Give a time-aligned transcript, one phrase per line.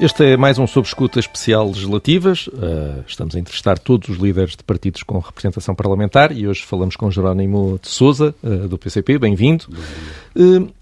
[0.00, 2.46] Este é mais um Sob Escuta especial legislativas.
[2.46, 6.96] Uh, estamos a entrevistar todos os líderes de partidos com representação parlamentar e hoje falamos
[6.96, 9.18] com Jerónimo de Souza, uh, do PCP.
[9.18, 9.66] Bem-vindo.
[10.34, 10.72] Uh,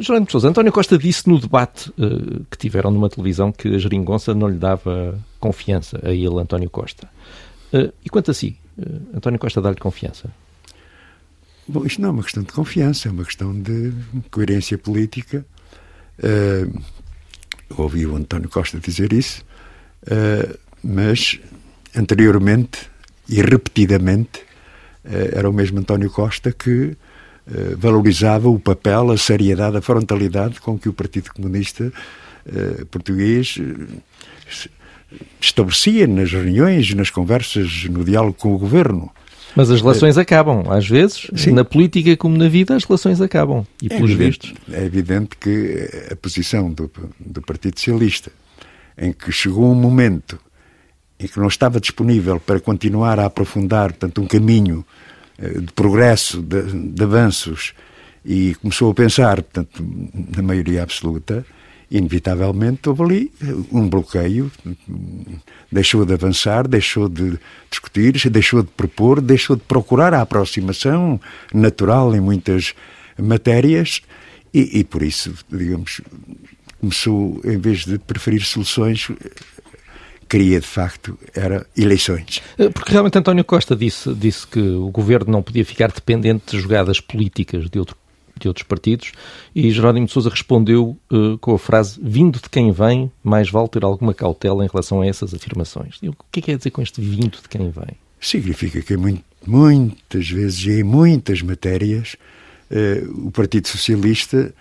[0.00, 1.92] Jerónimo de Souza, António Costa disse no debate
[2.50, 7.06] que tiveram numa televisão que a geringonça não lhe dava confiança a ele, António Costa.
[7.72, 8.56] e quanto a si,
[9.12, 10.30] António Costa dá-lhe confiança?
[11.66, 13.92] Bom, isto não é uma questão de confiança, é uma questão de
[14.30, 15.44] coerência política.
[16.18, 16.80] Uh,
[17.76, 19.44] ouvi o António Costa dizer isso,
[20.04, 21.38] uh, mas
[21.94, 22.90] anteriormente
[23.28, 24.40] e repetidamente
[25.04, 26.96] uh, era o mesmo António Costa que
[27.78, 31.90] valorizava o papel, a seriedade, a frontalidade com que o Partido Comunista
[32.90, 33.58] Português
[35.40, 39.10] estabelecia nas reuniões, nas conversas, no diálogo com o governo.
[39.56, 40.20] Mas as relações é.
[40.20, 41.52] acabam, às vezes, Sim.
[41.52, 43.66] na política como na vida, as relações acabam.
[43.82, 44.74] E é pelos evidente, vistos.
[44.74, 48.30] É evidente que a posição do, do Partido Socialista,
[48.96, 50.38] em que chegou um momento
[51.18, 54.84] em que não estava disponível para continuar a aprofundar portanto, um caminho
[55.38, 57.74] eh, de progresso, de, de avanços,
[58.24, 59.84] e começou a pensar, portanto,
[60.36, 61.44] na maioria absoluta,
[61.90, 63.32] inevitavelmente houve ali
[63.72, 64.50] um bloqueio,
[65.72, 67.38] deixou de avançar, deixou de
[67.70, 71.20] discutir, deixou de propor, deixou de procurar a aproximação
[71.52, 72.74] natural em muitas
[73.18, 74.02] matérias
[74.52, 76.00] e, e por isso, digamos,
[76.80, 79.08] começou, em vez de preferir soluções,
[80.28, 82.42] queria de facto era eleições.
[82.58, 86.62] Eh, porque realmente António Costa disse, disse que o governo não podia ficar dependente de
[86.62, 87.96] jogadas políticas de outro
[88.38, 89.12] de outros partidos,
[89.54, 93.68] e Jerónimo de Sousa respondeu uh, com a frase: Vindo de quem vem, mais vale
[93.68, 95.96] ter alguma cautela em relação a essas afirmações.
[96.02, 97.96] O que é que quer dizer com este vindo de quem vem?
[98.20, 102.16] Significa que muito, muitas vezes e em muitas matérias
[102.70, 104.54] uh, o Partido Socialista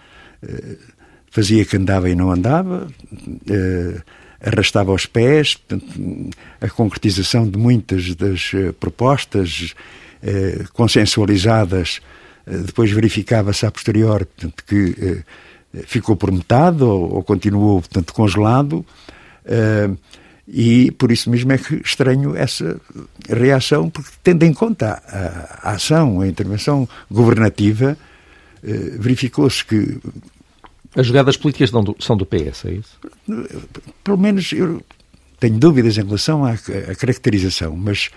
[0.44, 0.78] uh,
[1.30, 2.88] fazia que andava e não andava,
[4.42, 5.58] arrastava os pés,
[6.60, 9.76] a concretização de muitas das propostas
[10.74, 12.02] consensualizadas
[12.48, 18.86] depois verificava-se a posterior portanto, que eh, ficou por metade ou, ou continuou portanto, congelado.
[19.46, 19.90] Eh,
[20.48, 22.80] e por isso mesmo é que estranho essa
[23.28, 27.98] reação, porque tendo em conta a, a ação, a intervenção governativa,
[28.98, 30.00] verificou-se que.
[30.96, 32.98] As jogadas políticas são do, são do PS, é isso?
[34.06, 34.82] Pelo menos eu
[35.38, 38.10] tenho dúvidas em relação à, à caracterização, mas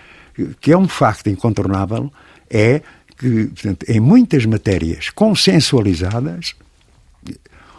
[0.60, 2.12] que é um facto incontornável
[2.48, 2.82] é
[3.20, 6.54] que, portanto, em muitas matérias consensualizadas,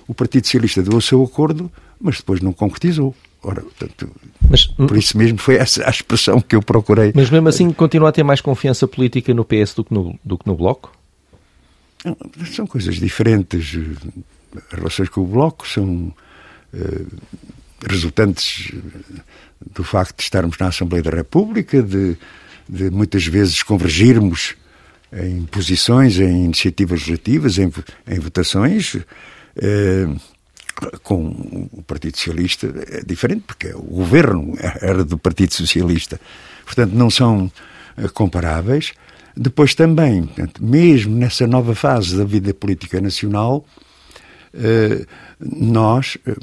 [0.07, 3.15] o Partido Socialista deu o seu acordo, mas depois não concretizou.
[3.41, 4.11] Ora, portanto,
[4.47, 7.11] mas, por isso mesmo foi essa a expressão que eu procurei.
[7.15, 10.37] Mas mesmo assim continua a ter mais confiança política no PS do que no, do
[10.37, 10.95] que no Bloco?
[12.53, 13.75] São coisas diferentes.
[14.55, 16.13] As relações com o Bloco são
[16.73, 17.17] uh,
[17.89, 18.71] resultantes
[19.73, 22.15] do facto de estarmos na Assembleia da República, de,
[22.69, 24.55] de muitas vezes convergirmos
[25.13, 27.71] em posições, em iniciativas legislativas, em,
[28.07, 28.97] em votações.
[29.55, 30.07] Eh,
[31.03, 36.19] com o Partido Socialista é diferente, porque o governo era do Partido Socialista.
[36.65, 37.51] Portanto, não são
[37.97, 38.93] eh, comparáveis.
[39.35, 40.29] Depois também,
[40.59, 43.65] mesmo nessa nova fase da vida política nacional,
[44.53, 45.05] eh,
[45.39, 46.35] nós eh,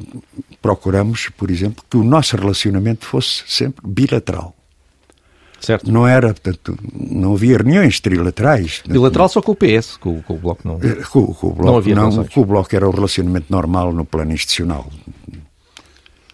[0.62, 4.54] procuramos, por exemplo, que o nosso relacionamento fosse sempre bilateral.
[5.60, 5.90] Certo.
[5.90, 8.82] Não era, portanto, não havia reuniões trilaterais.
[8.86, 10.78] Bilateral só com o PS, com, com o Bloco não.
[10.82, 13.92] Eh, com, com o Bloco não, havia não com o Bloco era o relacionamento normal
[13.92, 14.90] no plano institucional.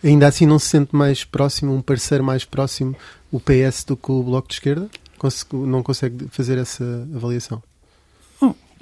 [0.03, 2.95] Ainda assim não se sente mais próximo, um parceiro mais próximo,
[3.33, 4.89] o PS do que o Bloco de Esquerda?
[5.53, 6.85] Não consegue fazer essa
[7.15, 7.63] avaliação?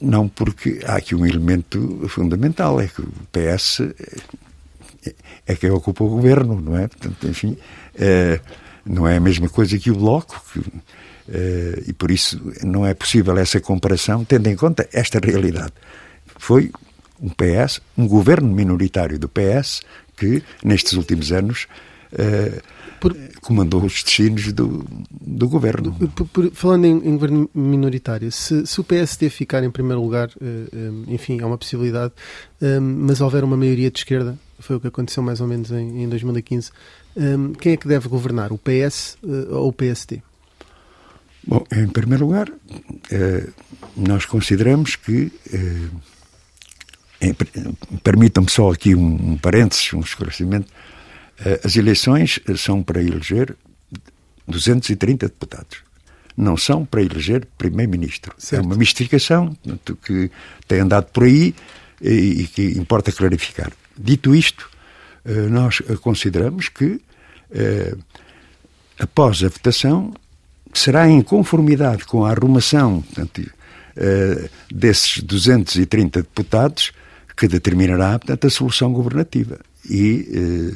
[0.03, 3.83] Não, porque há aqui um elemento fundamental, é que o PS
[5.07, 5.15] é,
[5.47, 6.89] é quem ocupa o governo, não é?
[6.89, 7.57] Portanto, enfim,
[7.95, 8.41] é,
[8.85, 12.95] não é a mesma coisa que o Bloco, que, uh, e por isso não é
[12.95, 15.73] possível essa comparação, tendo em conta esta realidade.
[16.39, 16.71] Foi
[17.21, 19.83] um PS, um governo minoritário do PS,
[20.17, 21.67] que nestes últimos anos
[22.13, 22.61] uh,
[23.01, 23.17] por...
[23.41, 25.93] comandou os destinos do, do governo.
[26.15, 30.29] Por, por, falando em, em, governo minoritário, se, se, o PSD ficar em primeiro lugar,
[30.29, 32.13] uh, enfim, é uma possibilidade,
[32.81, 36.09] mas houver uma maioria de esquerda, foi o que aconteceu mais ou menos em, em
[36.09, 36.71] 2015,
[37.17, 40.23] um, quem é que deve governar, o PS uh, eh, ou o PSD?
[41.47, 43.53] Bom, em primeiro lugar, uh,
[43.97, 45.33] nós consideramos que.
[45.53, 46.13] Uh,
[48.03, 50.67] Permitam-me só aqui um, um parênteses, um esclarecimento.
[51.63, 53.57] as eleições são para eleger
[54.49, 55.79] 230 deputados.
[56.37, 58.35] Não são para eleger primeiro-ministro.
[58.51, 59.57] É uma mistificação
[60.05, 60.33] que
[60.67, 61.55] tem andado por aí
[62.01, 63.71] e que importa clarificar.
[63.97, 64.69] Dito isto,
[65.51, 67.01] nós consideramos que,
[68.99, 70.13] após a votação,
[70.73, 73.43] será em conformidade com a arrumação portanto,
[74.71, 76.93] desses 230 deputados
[77.37, 79.59] que determinará portanto, a solução governativa.
[79.89, 80.75] E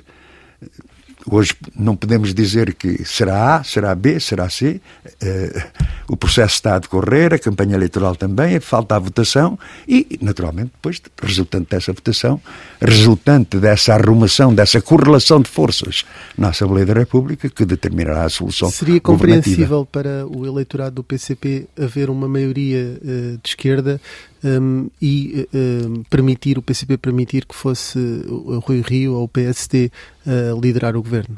[1.28, 4.80] Hoje não podemos dizer que será A, será B, será C.
[5.04, 5.62] Uh,
[6.08, 9.58] o processo está a decorrer, a campanha eleitoral também, falta a votação
[9.88, 12.40] e, naturalmente, depois, resultante dessa votação,
[12.80, 16.04] resultante dessa arrumação, dessa correlação de forças
[16.38, 21.66] na Assembleia da República, que determinará a solução Seria compreensível para o eleitorado do PCP
[21.76, 24.00] haver uma maioria uh, de esquerda
[24.46, 29.90] um, e um, permitir, o PCP permitir que fosse o Rui Rio ou o PSD
[30.26, 31.36] uh, liderar o governo?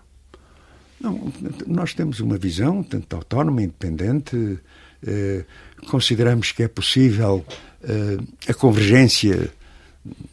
[1.01, 1.33] Não,
[1.67, 5.45] nós temos uma visão, tanto autónoma, independente, uh,
[5.89, 7.45] consideramos que é possível
[7.83, 9.51] uh, a convergência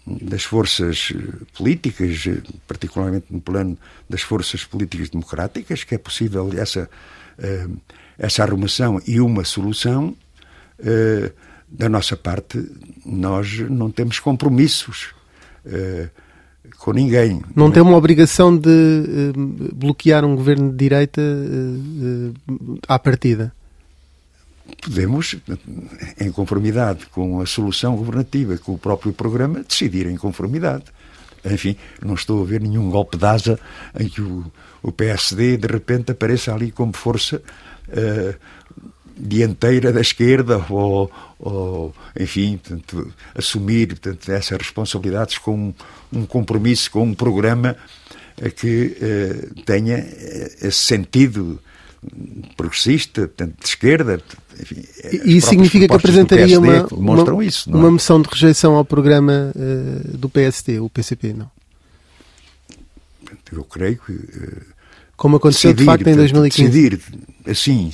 [0.06, 1.12] das forças
[1.58, 2.28] políticas,
[2.68, 3.78] particularmente no plano
[4.10, 6.90] das forças políticas democráticas, que é possível essa,
[8.18, 10.16] essa arrumação e uma solução
[11.68, 12.64] da nossa parte,
[13.06, 15.14] nós não temos compromissos
[15.66, 16.10] uh,
[16.78, 17.42] com ninguém.
[17.56, 23.54] Não, não tem uma obrigação de uh, bloquear um governo de direita uh, à partida?
[24.82, 25.36] Podemos,
[26.20, 30.86] em conformidade com a solução governativa, com o próprio programa, decidir em conformidade.
[31.44, 33.60] Enfim, não estou a ver nenhum golpe de asa
[34.00, 34.52] em que o,
[34.82, 37.42] o PSD de repente apareça ali como força
[39.18, 45.74] dianteira da esquerda ou, ou enfim, portanto, assumir portanto, essas responsabilidades com
[46.12, 47.76] um, compromisso, com um programa
[48.38, 51.60] eh, que eh, tenha eh, esse sentido
[52.56, 54.22] progressista, portanto, de esquerda.
[54.60, 54.84] Enfim,
[55.26, 57.92] e isso significa que apresentaria uma, uma, isso, uma é?
[57.92, 61.50] moção de rejeição ao programa uh, do PSD, o PCP, não?
[63.52, 64.12] Eu creio que.
[64.12, 64.62] Uh,
[65.18, 66.70] Como aconteceu decidir, de facto em 2015.
[66.70, 67.02] Decidir
[67.48, 67.92] assim.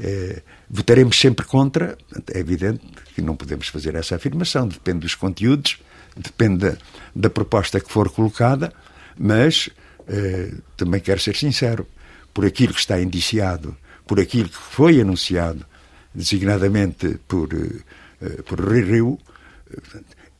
[0.00, 0.40] Uh,
[0.74, 1.98] Votaremos sempre contra,
[2.32, 2.80] é evidente
[3.14, 5.78] que não podemos fazer essa afirmação, depende dos conteúdos,
[6.16, 6.76] depende da,
[7.14, 8.72] da proposta que for colocada,
[9.18, 9.68] mas
[10.08, 11.86] eh, também quero ser sincero,
[12.32, 15.66] por aquilo que está indiciado, por aquilo que foi anunciado,
[16.14, 19.18] designadamente por, eh, por Rio,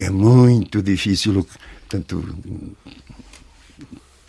[0.00, 1.46] é muito difícil,
[1.80, 2.24] portanto,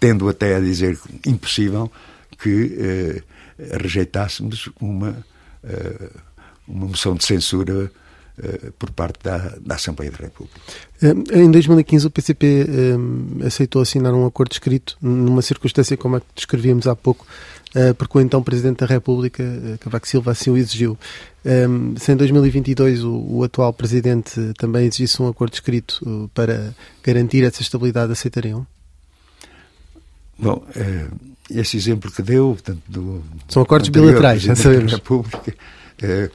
[0.02, 1.90] tendo até a dizer impossível,
[2.38, 3.24] que eh,
[3.58, 5.24] rejeitássemos uma
[5.64, 6.10] eh,
[6.66, 7.92] uma moção de censura
[8.42, 10.60] eh, por parte da, da, Assembleia da República.
[11.02, 12.68] Eh, em 2015 o PCP
[13.46, 17.26] aceitou assinar um acordo escrito numa circunstância como a que descrevíamos há pouco,
[17.98, 19.44] porque o então Presidente da República,
[19.80, 20.98] Cavaco Silva, assim o exigiu.
[21.98, 26.74] Se em 2022 o, o atual Presidente também exigisse um acordo escrito para
[27.04, 28.66] garantir essa estabilidade, aceitariam?
[30.38, 30.66] Bom,
[31.50, 34.92] esse exemplo que deu, portanto, do, são acordos bilaterais, já sabemos.
[34.92, 35.56] Da República,
[36.02, 36.30] é,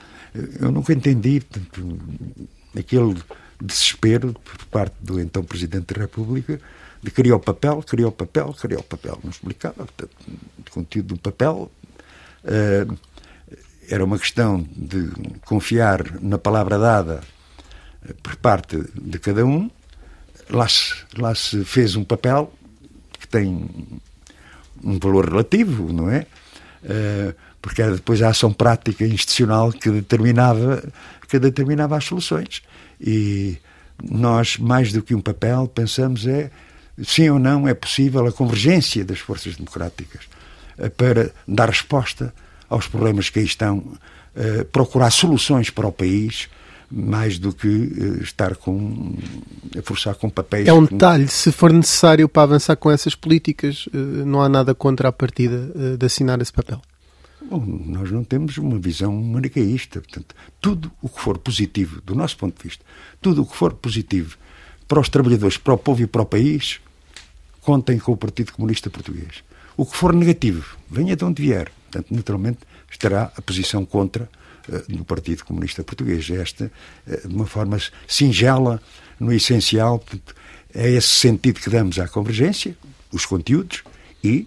[0.61, 1.99] eu nunca entendi portanto,
[2.79, 3.17] aquele
[3.61, 6.61] desespero por parte do então Presidente da República
[7.03, 9.19] de criar o papel, criar o papel, criar o papel.
[9.23, 10.11] Não explicava portanto,
[10.59, 11.71] o conteúdo do papel.
[12.45, 12.87] É,
[13.91, 15.11] era uma questão de
[15.47, 17.21] confiar na palavra dada
[18.23, 19.71] por parte de cada um.
[20.51, 22.53] Lá se, lá se fez um papel
[23.29, 23.69] que tem
[24.83, 26.27] um valor relativo, não é?
[26.83, 30.83] Uh, porque era depois a ação prática institucional que determinava,
[31.29, 32.63] que determinava as soluções.
[33.01, 33.59] E
[34.03, 36.51] nós, mais do que um papel, pensamos é
[37.05, 40.25] sim ou não é possível a convergência das forças democráticas
[40.79, 42.33] uh, para dar resposta
[42.69, 46.49] aos problemas que aí estão, uh, procurar soluções para o país
[46.91, 49.15] mais do que uh, estar com
[49.77, 50.67] a forçar com papéis.
[50.67, 54.75] É um detalhe, se for necessário para avançar com essas políticas, uh, não há nada
[54.75, 56.81] contra a partida uh, de assinar esse papel.
[57.51, 60.01] Bom, nós não temos uma visão manicaísta.
[60.01, 62.85] Portanto, tudo o que for positivo, do nosso ponto de vista,
[63.21, 64.37] tudo o que for positivo
[64.87, 66.81] para os trabalhadores, para o povo e para o país,
[67.63, 69.45] contem com o Partido Comunista Português.
[69.77, 71.71] O que for negativo, venha de onde vier.
[71.91, 72.59] Portanto, naturalmente,
[72.91, 74.29] estará a posição contra
[74.89, 76.29] no eh, Partido Comunista Português.
[76.31, 76.71] Esta,
[77.07, 78.81] eh, de uma forma singela,
[79.19, 80.03] no essencial,
[80.75, 82.77] é esse sentido que damos à convergência,
[83.13, 83.83] os conteúdos,
[84.23, 84.47] e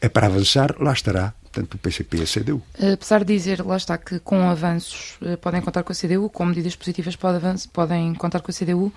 [0.00, 2.62] é para avançar, lá estará portanto, o PCP e a CDU.
[2.92, 6.44] Apesar de dizer, lá está, que com avanços eh, podem contar com a CDU, com
[6.44, 7.16] medidas positivas
[7.72, 8.92] podem contar com a CDU,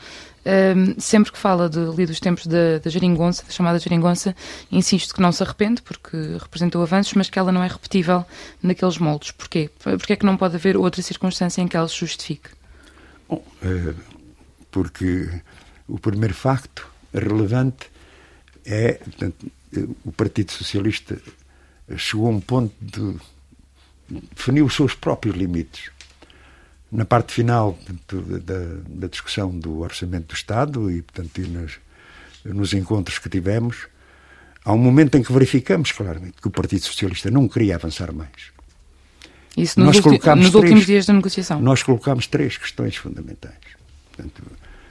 [0.45, 4.35] ehm, sempre que fala de, ali dos tempos da, da geringonça, da chamada geringonça,
[4.71, 8.25] insisto que não se arrepende, porque representou avanços, mas que ela não é repetível
[8.61, 9.31] naqueles moldes.
[9.31, 9.69] Porquê?
[9.79, 12.49] Porque é que não pode haver outra circunstância em que ela se justifique?
[13.27, 13.93] Bom, eh,
[14.69, 15.29] porque
[15.87, 17.89] o primeiro facto relevante
[18.65, 19.51] é, portanto,
[20.05, 21.17] o Partido Socialista
[21.97, 23.15] chegou a um ponto de
[24.35, 25.89] definiu os seus próprios limites.
[26.91, 27.77] Na parte final
[28.11, 31.71] da, da, discussão do Orçamento do Estado e, portanto, e nas,
[32.43, 33.87] nos encontros que tivemos,
[34.65, 38.51] há um momento em que verificamos claramente que o Partido Socialista não queria avançar mais.
[39.55, 41.61] Isso nos, ulti nos três, últimos dias da negociação?
[41.61, 43.55] Nós colocámos três questões fundamentais.
[44.11, 44.43] Portanto,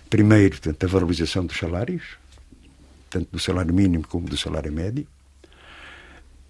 [0.09, 2.03] primeiro, portanto, a valorização dos salários,
[3.11, 5.07] tanto do salário mínimo como do salário médio.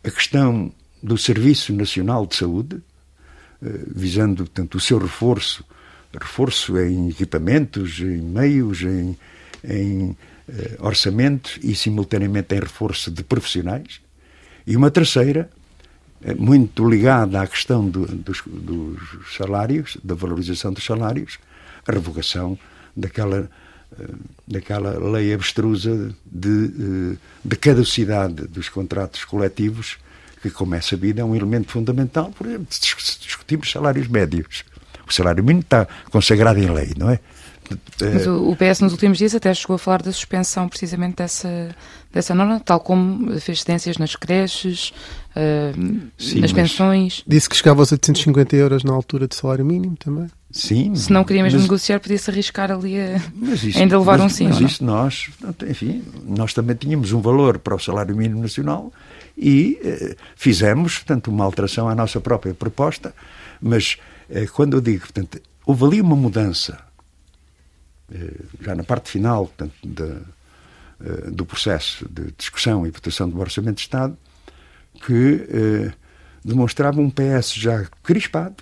[0.02, 2.82] A questão do Serviço Nacional de Saúde,
[3.62, 5.64] eh, visando tanto o seu reforço,
[6.18, 9.16] reforço em equipamentos, em meios, em,
[9.62, 10.16] em
[10.48, 14.00] eh, orçamentos e simultaneamente em reforço de profissionais.
[14.66, 15.50] E uma terceira,
[16.22, 21.38] eh, muito ligada à questão do, dos, dos salários, da valorização dos salários,
[21.86, 22.58] a revogação
[22.96, 23.50] daquela
[24.46, 29.98] daquela lei abstrusa de, de caducidade dos contratos coletivos
[30.42, 34.64] que, como é sabido, é um elemento fundamental, por exemplo, se discutimos salários médios.
[35.06, 37.20] O salário mínimo está consagrado em lei, não é?
[38.00, 41.74] Mas o PS nos últimos dias até chegou a falar da suspensão precisamente dessa,
[42.12, 44.92] dessa norma, tal como fez cedências nas creches,
[45.36, 47.22] uh, Sim, nas pensões.
[47.26, 50.28] Disse que chegava aos 850 euros na altura de salário mínimo também.
[50.50, 50.94] Sim.
[50.96, 53.16] Se não queria mesmo mas, negociar, podia-se arriscar ali a
[53.54, 54.48] isso, ainda levar mas, um sim.
[54.48, 55.30] Mas isso nós,
[55.68, 58.92] enfim, nós também tínhamos um valor para o salário mínimo nacional
[59.38, 63.14] e eh, fizemos, portanto, uma alteração à nossa própria proposta,
[63.62, 63.96] mas
[64.28, 66.78] eh, quando eu digo, portanto, houve ali uma mudança,
[68.60, 70.02] já na parte final, portanto, de,
[71.04, 74.16] eh, do processo de discussão e votação do Orçamento de Estado,
[75.06, 75.92] que eh,
[76.44, 78.56] demonstrava um PS já crispado,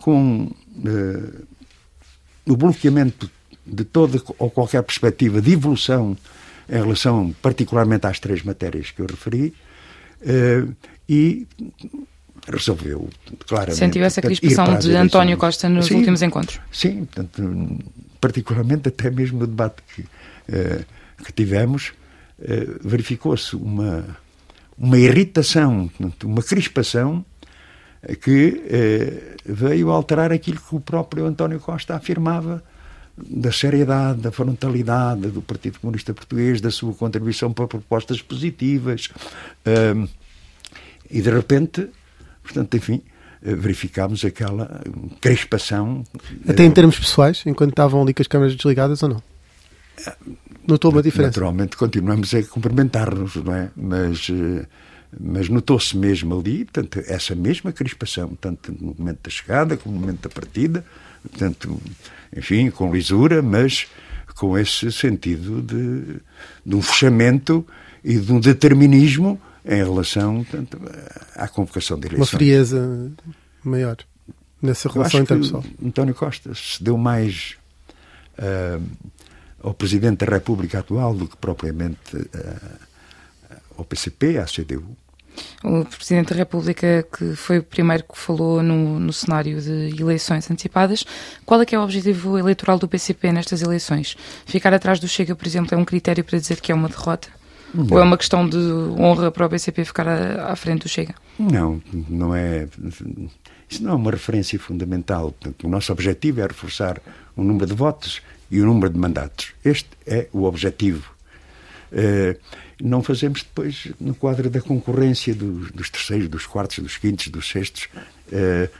[0.00, 0.50] com
[0.84, 1.42] eh,
[2.46, 3.30] o bloqueamento
[3.66, 6.16] de toda ou qualquer perspectiva de evolução
[6.68, 9.52] em relação particularmente às três matérias que eu referi
[10.22, 10.64] eh,
[11.08, 11.46] e
[12.48, 13.08] resolveu
[13.46, 13.78] claramente.
[13.78, 16.60] Sentiu essa crispação de António Costa nos sim, últimos encontros?
[16.70, 17.78] Sim, portanto,
[18.26, 20.04] particularmente até mesmo no debate que,
[20.48, 20.84] eh,
[21.24, 21.92] que tivemos,
[22.82, 24.04] verificou-se uma,
[24.76, 25.90] uma irritação,
[26.24, 27.24] uma crispação
[28.22, 32.62] que eh, veio alterar aquilo que o próprio António Costa afirmava
[33.16, 39.08] da seriedade, da frontalidade do Partido Comunista Português, da sua contribuição para propostas positivas.
[39.66, 40.06] Um,
[41.10, 41.88] e de repente,
[42.42, 43.02] portanto, enfim,
[43.40, 44.82] verificámos aquela
[45.20, 46.04] crispação.
[46.48, 49.22] Até em termos pessoais, enquanto estavam ali com as câmaras desligadas ou não?
[50.66, 51.28] Notou uma diferença?
[51.28, 53.70] Naturalmente continuamos a cumprimentar-nos, não é?
[53.76, 54.28] Mas
[55.18, 60.00] mas notou-se mesmo ali, portanto, essa mesma crispação, tanto no momento da chegada como no
[60.00, 60.84] momento da partida,
[61.22, 61.80] portanto,
[62.36, 63.86] enfim, com lisura, mas
[64.34, 66.20] com esse sentido de,
[66.64, 67.66] de um fechamento
[68.04, 70.80] e de um determinismo em relação portanto,
[71.34, 72.32] à convocação de eleições.
[72.32, 73.12] Uma frieza
[73.64, 73.96] maior
[74.62, 75.64] nessa relação interpessoal.
[75.84, 77.56] António Costa se deu mais
[78.38, 78.82] uh,
[79.60, 82.80] ao Presidente da República atual do que propriamente uh,
[83.76, 84.96] ao PCP, à CDU.
[85.62, 90.50] O Presidente da República, que foi o primeiro que falou no, no cenário de eleições
[90.50, 91.04] antecipadas,
[91.44, 94.16] qual é que é o objetivo eleitoral do PCP nestas eleições?
[94.46, 97.28] Ficar atrás do Chega, por exemplo, é um critério para dizer que é uma derrota?
[97.74, 97.86] Não.
[97.90, 101.14] Ou é uma questão de honra para o PCP ficar à, frente do Chega?
[101.38, 102.66] Não, não é.
[103.68, 105.32] Isso não é uma referência fundamental.
[105.32, 107.00] Portanto, o nosso objetivo é reforçar
[107.36, 109.52] o número de votos e o número de mandatos.
[109.64, 111.14] Este é o objetivo.
[111.92, 112.38] Uh,
[112.82, 117.88] não fazemos depois no quadro da concorrência dos, terceiros, dos quartos, dos quintos, dos sextos.
[118.32, 118.70] Uh,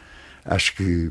[0.44, 1.10] acho que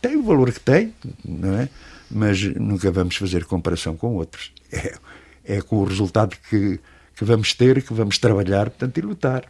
[0.00, 1.68] tem o valor que tem, não é?
[2.10, 4.52] Mas nunca vamos fazer comparação com outros.
[4.72, 4.94] É,
[5.44, 6.78] é com o resultado que,
[7.16, 9.44] que vamos ter, que vamos trabalhar, portanto, e lutar.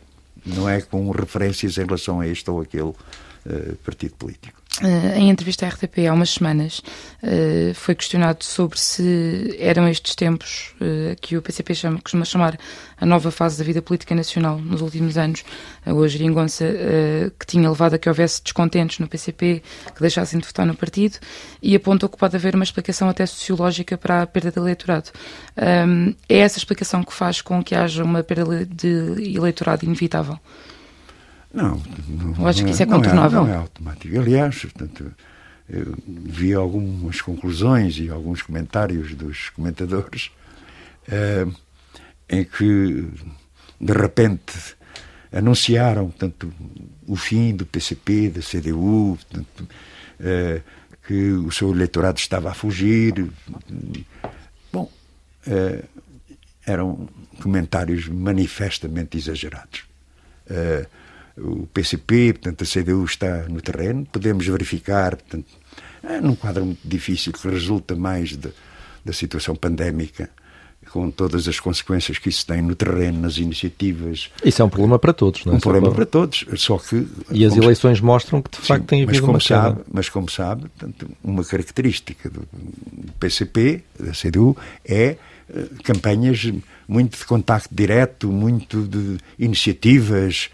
[0.44, 2.96] Não é com referências em relação a este ou aquele uh,
[3.84, 4.59] partido político.
[4.78, 6.80] Uh, em entrevista à RTP há umas semanas,
[7.22, 12.56] uh, foi questionado sobre se eram estes tempos uh, que o PCP chama, costuma chamar
[12.98, 15.44] a nova fase da vida política nacional nos últimos anos,
[15.84, 16.64] a geringonça
[17.38, 19.62] que tinha levado a que houvesse descontentes no PCP,
[19.94, 21.18] que deixassem de votar no partido,
[21.62, 25.10] e apontou que pode haver uma explicação até sociológica para a perda de eleitorado.
[25.56, 30.38] Um, é essa explicação que faz com que haja uma perda de eleitorado inevitável?
[31.52, 33.42] Não, não, Eu acho que isso é, é contornável.
[33.42, 34.18] Não é, não é automático.
[34.18, 35.12] Aliás, portanto,
[35.68, 40.30] eu vi algumas conclusões e alguns comentários dos comentadores
[41.08, 41.46] eh,
[42.28, 43.08] em que,
[43.80, 44.76] de repente,
[45.32, 46.52] anunciaram portanto,
[47.06, 49.68] o fim do PCP, da CDU, portanto,
[50.20, 50.60] eh,
[51.06, 53.28] que o seu eleitorado estava a fugir.
[54.72, 54.90] Bom,
[55.46, 55.84] eh,
[56.66, 57.08] eram
[57.40, 59.84] comentários manifestamente exagerados.
[60.46, 60.84] Uh,
[61.42, 65.46] o PCP, portanto, a CDU está no terreno, podemos verificar, portanto,
[66.02, 68.48] é num quadro muito difícil que resulta mais de,
[69.04, 70.30] da situação pandémica,
[70.90, 74.30] com todas as consequências que isso tem no terreno, nas iniciativas.
[74.44, 75.56] Isso é um problema para todos, não é?
[75.56, 75.96] Um problema para...
[75.96, 77.06] para todos, só que...
[77.30, 80.62] E as eleições mostram que, de facto, tem havido mas uma sabe, Mas, como sabe,
[80.62, 82.46] portanto, uma característica do
[83.20, 85.16] PCP, da CDU, é
[85.48, 86.52] eh, campanhas
[86.88, 90.50] muito de contacto direto, muito de iniciativas,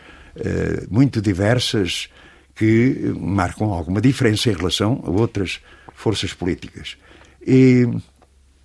[0.90, 2.08] muito diversas
[2.56, 5.60] que marcam alguma diferença em relação a outras
[5.94, 6.96] forças políticas.
[7.46, 7.86] E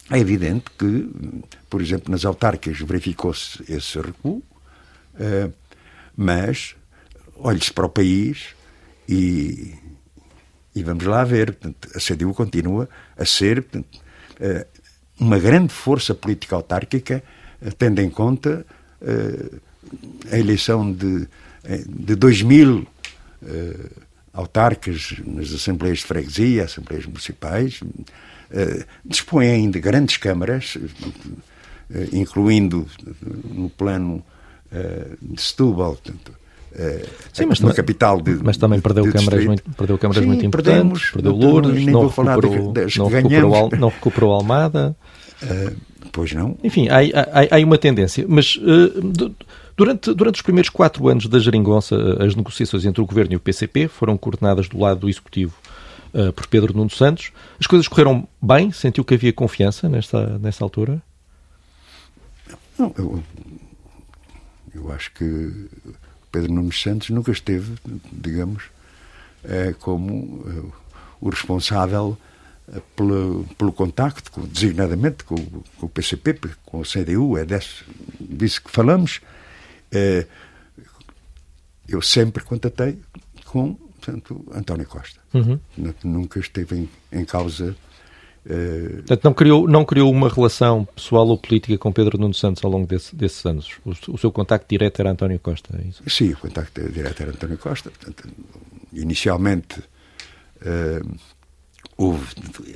[0.09, 1.09] é evidente que,
[1.69, 4.41] por exemplo, nas autárquicas verificou-se esse recuo,
[5.19, 5.49] eh,
[6.15, 6.75] mas
[7.37, 8.55] olhe-se para o país
[9.07, 9.73] e,
[10.73, 11.57] e, vamos lá ver.
[11.95, 13.65] a CDU continua a ser
[14.39, 14.67] eh,
[15.19, 17.23] uma grande força política autárquica,
[17.77, 18.65] tendo em conta
[20.31, 21.27] a eleição de
[21.87, 22.87] de 2 mil
[23.41, 23.89] uh,
[24.33, 30.81] autarcas nas assembleias de freguesia, assembleias municipais, uh, dispõem de grandes câmaras, uh,
[32.13, 32.87] incluindo
[33.53, 34.23] no plano
[35.21, 36.31] de Setúbal, portanto,
[37.33, 40.45] Sim, mas também, capital de, mas também perdeu de câmaras muito, perdeu câmaras Sim, muito
[40.45, 44.95] importantes, perdemos, perdeu não, Lourdes, não recuperou, recuperou, não, recuperou, não recuperou Almada.
[45.43, 45.75] Uh,
[46.13, 46.57] pois não.
[46.63, 49.33] Enfim, há, há, há uma tendência, mas uh,
[49.75, 53.39] Durante, durante os primeiros quatro anos da Geringonça, as negociações entre o Governo e o
[53.39, 55.55] PCP foram coordenadas do lado do Executivo
[56.13, 57.31] uh, por Pedro Nuno Santos.
[57.59, 58.71] As coisas correram bem?
[58.71, 61.01] Sentiu que havia confiança nesta, nessa altura?
[62.77, 63.23] Não, eu,
[64.73, 65.69] eu acho que
[66.31, 67.75] Pedro Nuno Santos nunca esteve,
[68.11, 68.63] digamos,
[69.43, 70.71] é, como
[71.19, 72.17] o responsável
[72.95, 77.83] pelo, pelo contacto, designadamente com, com, o PCP, com o CDU, é desse,
[78.19, 79.19] disso que falamos,
[81.87, 82.99] eu sempre contatei
[83.45, 85.19] com portanto, António Costa.
[85.33, 85.59] Uhum.
[86.03, 87.75] Nunca esteve em, em causa.
[88.45, 88.97] Uh...
[88.97, 92.71] Portanto, não criou, não criou uma relação pessoal ou política com Pedro Nuno Santos ao
[92.71, 93.69] longo desse, desses anos?
[93.85, 96.03] O, o, seu contacto direto era António Costa, é isso?
[96.09, 97.91] Sim, o contacto direto era António Costa.
[97.91, 98.27] Portanto,
[98.91, 101.17] inicialmente uh,
[101.95, 102.27] houve,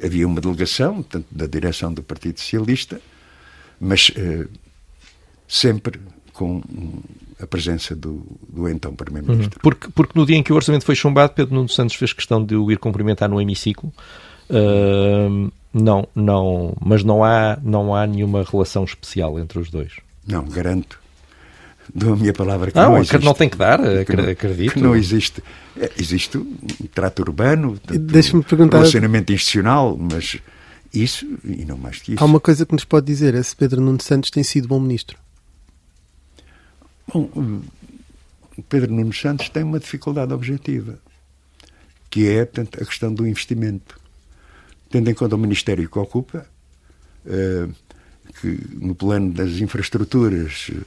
[0.03, 3.01] havia uma delegação portanto, da direção do Partido Socialista,
[3.79, 4.47] mas uh,
[5.47, 5.99] sempre
[6.35, 6.61] com
[7.41, 9.57] a presença do, do então Primeiro-Ministro.
[9.57, 9.61] Uhum.
[9.61, 12.43] Porque, porque no dia em que o orçamento foi chumbado, Pedro Nuno Santos fez questão
[12.43, 13.91] de o ir cumprimentar no hemiciclo.
[14.49, 19.93] Uh, não, não, mas não há, não há nenhuma relação especial entre os dois.
[20.27, 20.99] Não, garanto.
[21.93, 23.25] Dou a minha palavra que não, não existe.
[23.25, 24.73] Não tem que dar, que acredito.
[24.73, 25.43] Que não existe.
[25.77, 28.77] É, existe um trato urbano, Deixa-me perguntar...
[28.77, 30.37] relacionamento institucional, mas
[30.93, 32.23] isso e não mais que isso.
[32.23, 34.79] Há uma coisa que nos pode dizer, é se Pedro Nuno Santos tem sido bom
[34.79, 35.17] ministro.
[37.07, 37.61] Bom,
[38.67, 40.97] Pedro Nuno Santos tem uma dificuldade objetiva,
[42.09, 43.99] que é portanto, a questão do investimento.
[44.89, 46.45] Tendo em conta o Ministério que ocupa,
[47.25, 47.73] uh,
[48.39, 50.85] que no plano das infraestruturas, uh,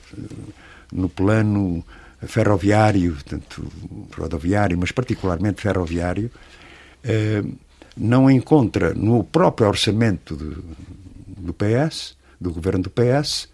[0.93, 1.85] no plano
[2.27, 3.71] ferroviário, tanto
[4.17, 6.31] rodoviário, mas particularmente ferroviário,
[7.05, 7.59] uh,
[7.97, 13.49] não encontra no próprio orçamento do PS, do governo do PS,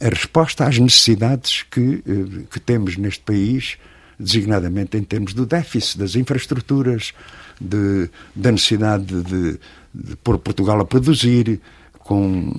[0.00, 3.78] a resposta às necessidades que, eh, que temos neste país,
[4.18, 7.12] designadamente em termos do déficit das infraestruturas,
[7.60, 9.58] de, da necessidade de,
[9.94, 11.60] de pôr Portugal a produzir,
[12.04, 12.52] com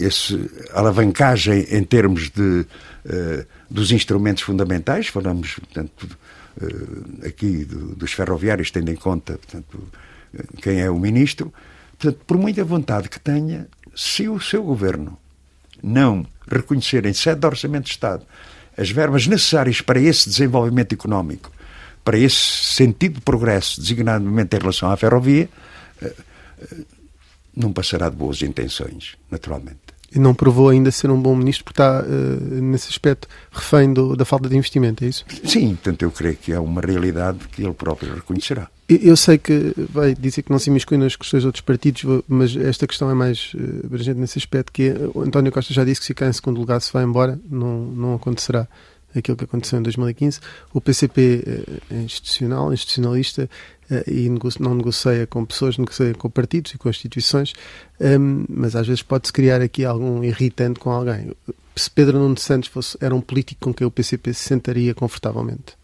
[0.00, 0.36] essa
[0.72, 2.66] alavancagem em termos de,
[3.06, 6.08] uh, dos instrumentos fundamentais, falamos, portanto,
[6.60, 9.80] uh, aqui do, dos ferroviários, tendo em conta, portanto,
[10.60, 11.52] quem é o ministro.
[11.96, 15.16] Portanto, por muita vontade que tenha, se o seu governo
[15.84, 18.24] não reconhecer em sede de Orçamento de Estado
[18.76, 21.50] as verbas necessárias para esse desenvolvimento económico,
[22.04, 25.48] para esse sentido de progresso, designadamente em relação à ferrovia,
[26.02, 26.12] eh,
[26.60, 26.76] eh,
[27.56, 29.78] não passará de boas intenções, naturalmente.
[30.14, 34.16] E não provou ainda ser um bom ministro porque está, uh, nesse aspecto, refém do,
[34.16, 35.24] da falta de investimento, é isso?
[35.44, 38.68] Sim, portanto eu creio que é uma realidade que ele próprio reconhecerá.
[38.86, 42.54] Eu sei que vai dizer que não se imiscui nas questões de outros partidos, mas
[42.54, 46.00] esta questão é mais uh, abrangente nesse aspecto, que é, o António Costa já disse
[46.00, 48.68] que se ficar em segundo lugar se vai embora, não, não acontecerá
[49.16, 50.38] aquilo que aconteceu em 2015.
[50.74, 53.48] O PCP é institucional, institucionalista
[53.90, 54.28] uh, e
[54.60, 57.54] não negocia com pessoas, negocia com partidos e com instituições,
[57.98, 61.34] um, mas às vezes pode-se criar aqui algum irritante com alguém.
[61.74, 65.74] Se Pedro Nuno Santos fosse, era um político com quem o PCP se sentaria confortavelmente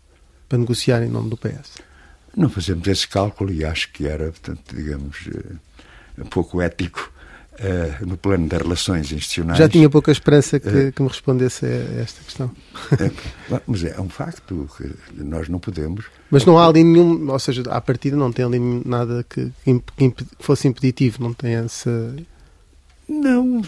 [0.47, 1.90] para negociar em nome do PS.
[2.37, 7.13] Não fazemos esse cálculo e acho que era, portanto, digamos, uh, pouco ético
[7.55, 9.59] uh, no plano das relações institucionais.
[9.59, 12.51] Já tinha pouca esperança que, uh, que me respondesse a esta questão.
[12.99, 16.07] É, mas é um facto que nós não podemos.
[16.31, 20.15] Mas não há ali nenhum, ou seja, à partida não tem ali nada que, que
[20.39, 22.15] fosse impeditivo, não tem essa.
[23.09, 23.61] Não,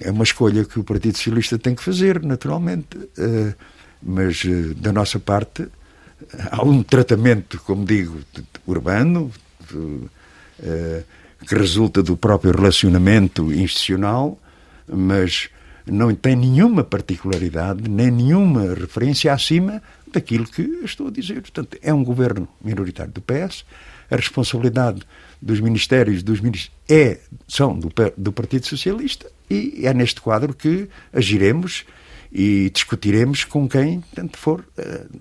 [0.00, 2.96] é uma escolha que o Partido Socialista tem que fazer, naturalmente.
[2.96, 3.54] Uh,
[4.02, 4.42] mas
[4.76, 5.66] da nossa parte
[6.50, 8.20] há um tratamento, como digo,
[8.66, 9.30] urbano,
[11.46, 14.38] que resulta do próprio relacionamento institucional,
[14.86, 15.48] mas
[15.86, 21.40] não tem nenhuma particularidade, nem nenhuma referência acima daquilo que estou a dizer.
[21.40, 23.64] Portanto, é um governo minoritário do PS,
[24.10, 25.02] a responsabilidade
[25.40, 30.88] dos ministérios dos ministros é, são do, do Partido Socialista e é neste quadro que
[31.12, 31.84] agiremos
[32.32, 35.20] e discutiremos com quem tanto for uh,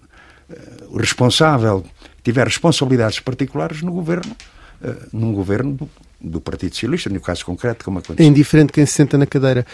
[0.90, 1.84] o responsável,
[2.24, 4.36] tiver responsabilidades particulares no governo,
[4.82, 5.78] uh, num governo
[6.20, 8.26] do Partido Socialista, no caso concreto, como aconteceu.
[8.26, 9.66] É indiferente quem se senta na cadeira.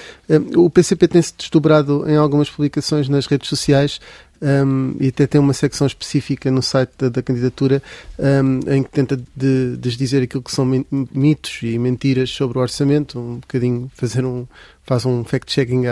[0.57, 4.01] O PCP tem-se desdobrado em algumas publicações nas redes sociais
[4.41, 7.81] um, e até tem uma secção específica no site da, da candidatura
[8.19, 13.17] um, em que tenta de, desdizer aquilo que são mitos e mentiras sobre o orçamento,
[13.17, 14.45] um bocadinho fazer um
[14.83, 15.83] faz um fact-checking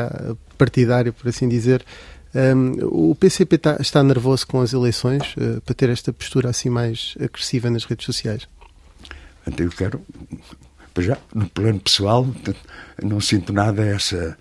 [0.57, 1.81] partidário, por assim dizer.
[2.33, 6.69] Um, o PCP está, está, nervoso com as eleições uh, para ter esta postura assim
[6.69, 8.47] mais agressiva nas redes sociais?
[9.57, 10.01] Eu quero,
[10.99, 12.27] já, no plano pessoal,
[13.01, 14.37] não sinto nada essa,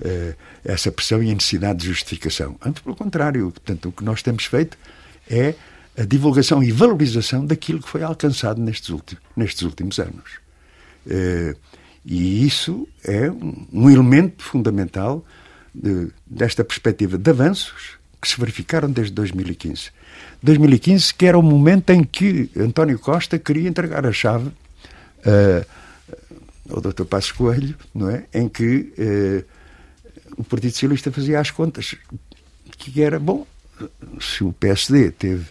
[0.00, 2.56] eh, essa pressão e a necessidade de justificação.
[2.64, 4.76] Antes, pelo contrário, portanto, o que nós temos feito
[5.28, 5.54] é
[5.96, 10.40] a divulgação e valorização daquilo que foi alcançado nestes últimos, nestes últimos anos.
[11.06, 11.54] Eh,
[12.04, 15.24] e isso é um elemento fundamental
[15.74, 19.90] de, desta perspectiva de avanços que se verificaram desde 2015.
[20.42, 25.66] 2015, que era o momento em que António Costa queria entregar a chave uh,
[26.68, 27.04] ao Dr.
[27.04, 28.24] Passos Coelho, não é?
[28.32, 29.44] Em que uh,
[30.36, 31.96] o Partido Socialista fazia as contas
[32.76, 33.46] que era bom
[34.20, 35.46] se o PSD teve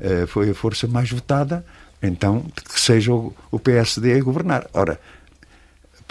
[0.00, 1.64] uh, foi a força mais votada,
[2.02, 4.68] então que seja o, o PSD a governar.
[4.72, 5.00] Ora,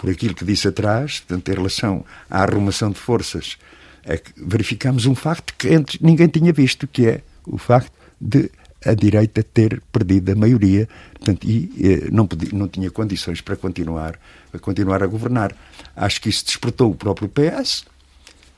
[0.01, 3.55] por aquilo que disse atrás, portanto, em relação à arrumação de forças,
[4.03, 8.49] é que verificamos um facto que antes ninguém tinha visto, que é o facto de
[8.83, 13.55] a direita ter perdido a maioria portanto, e eh, não, podia, não tinha condições para
[13.55, 14.19] continuar
[14.51, 15.55] a, continuar a governar.
[15.95, 17.85] Acho que isso despertou o próprio PS,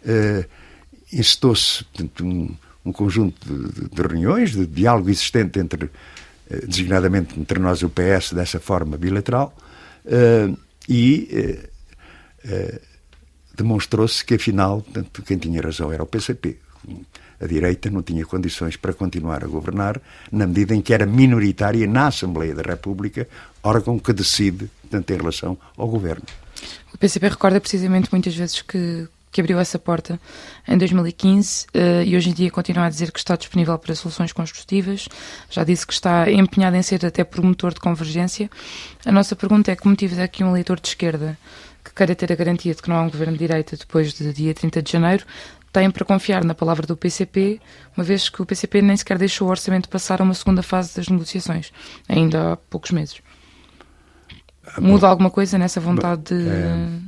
[0.05, 0.45] eh,
[1.11, 1.83] incitou-se
[2.21, 5.89] um, um, conjunto de, de, reuniões, de diálogo existente entre,
[6.49, 9.53] eh, designadamente entre nós e o PS, dessa forma bilateral,
[10.05, 10.49] eh,
[10.87, 11.69] e eh,
[12.45, 12.81] eh,
[13.55, 16.57] demonstrou-se que, afinal, portanto, quem tinha razão era o PCP
[17.43, 21.85] a direita não tinha condições para continuar a governar, na medida em que era minoritária
[21.85, 23.27] na Assembleia da República,
[23.61, 26.23] órgão que decide, portanto, em relação ao governo.
[26.93, 30.19] O PCP recorda precisamente muitas vezes que, que abriu essa porta
[30.67, 34.31] em 2015 uh, e hoje em dia continua a dizer que está disponível para soluções
[34.31, 35.09] construtivas.
[35.49, 38.49] Já disse que está empenhado em ser até promotor de convergência.
[39.03, 41.37] A nossa pergunta é que motivos é que um eleitor de esquerda
[41.83, 44.31] que queira ter a garantia de que não há um governo de direita depois de
[44.31, 45.25] dia 30 de janeiro
[45.73, 47.59] têm para confiar na palavra do PCP,
[47.97, 50.95] uma vez que o PCP nem sequer deixou o orçamento passar a uma segunda fase
[50.95, 51.73] das negociações,
[52.07, 53.21] ainda há poucos meses.
[54.65, 56.99] Ah, Muda alguma coisa nessa vontade de, é,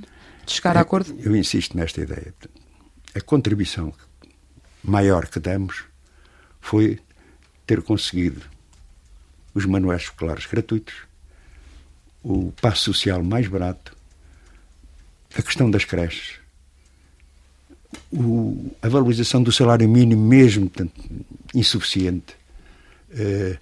[0.45, 1.15] de chegar é, a acordo?
[1.19, 2.33] Eu insisto nesta ideia.
[3.13, 3.93] A contribuição
[4.83, 5.85] maior que damos
[6.61, 6.99] foi
[7.65, 8.41] ter conseguido
[9.53, 10.95] os manuais escolares gratuitos,
[12.23, 13.95] o passo social mais barato,
[15.35, 16.39] a questão das creches,
[18.11, 21.01] o, a valorização do salário mínimo mesmo portanto,
[21.53, 22.35] insuficiente,
[23.11, 23.57] uh,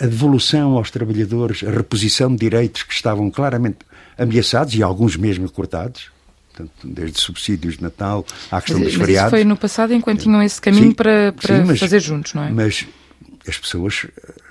[0.00, 3.78] a devolução aos trabalhadores, a reposição de direitos que estavam claramente
[4.22, 6.10] ameaçados e alguns mesmo cortados,
[6.50, 9.32] portanto, desde subsídios de Natal à questão mas, dos mas feriados.
[9.32, 12.34] Isso foi no passado enquanto tinham esse caminho sim, para, para sim, mas, fazer juntos,
[12.34, 12.50] não é?
[12.50, 12.86] Mas
[13.46, 14.06] as pessoas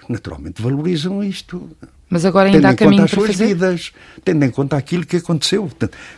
[0.09, 1.69] naturalmente valorizam isto.
[2.09, 3.47] Mas agora ainda há caminho para fazer?
[3.47, 5.71] vidas, tendo em conta aquilo que aconteceu.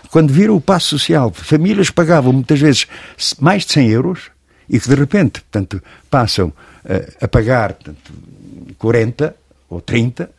[0.10, 2.88] Quando viram o passo social, famílias pagavam muitas vezes
[3.40, 4.32] mais de 100 euros
[4.68, 6.52] e que de repente portanto, passam
[6.84, 8.12] a, a pagar portanto,
[8.80, 9.36] 40
[9.70, 10.30] ou 30,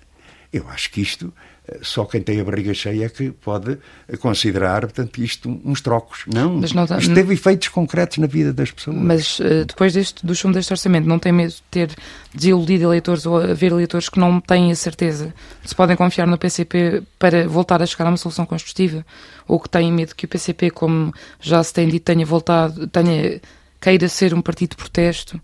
[0.52, 1.32] eu acho que isto
[1.80, 3.78] só quem tem a barriga cheia é que pode
[4.20, 6.24] considerar, portanto, isto uns trocos.
[6.26, 8.96] Não, mas não isto teve efeitos concretos na vida das pessoas.
[8.96, 11.90] Mas uh, depois deste, do chumbo deste orçamento, não tem medo de ter
[12.34, 15.32] desiludido eleitores ou haver eleitores que não têm a certeza
[15.64, 19.04] se podem confiar no PCP para voltar a chegar a uma solução construtiva?
[19.48, 23.40] Ou que têm medo que o PCP, como já se tem dito, tenha voltado, tenha,
[23.80, 25.40] queira ser um partido de protesto?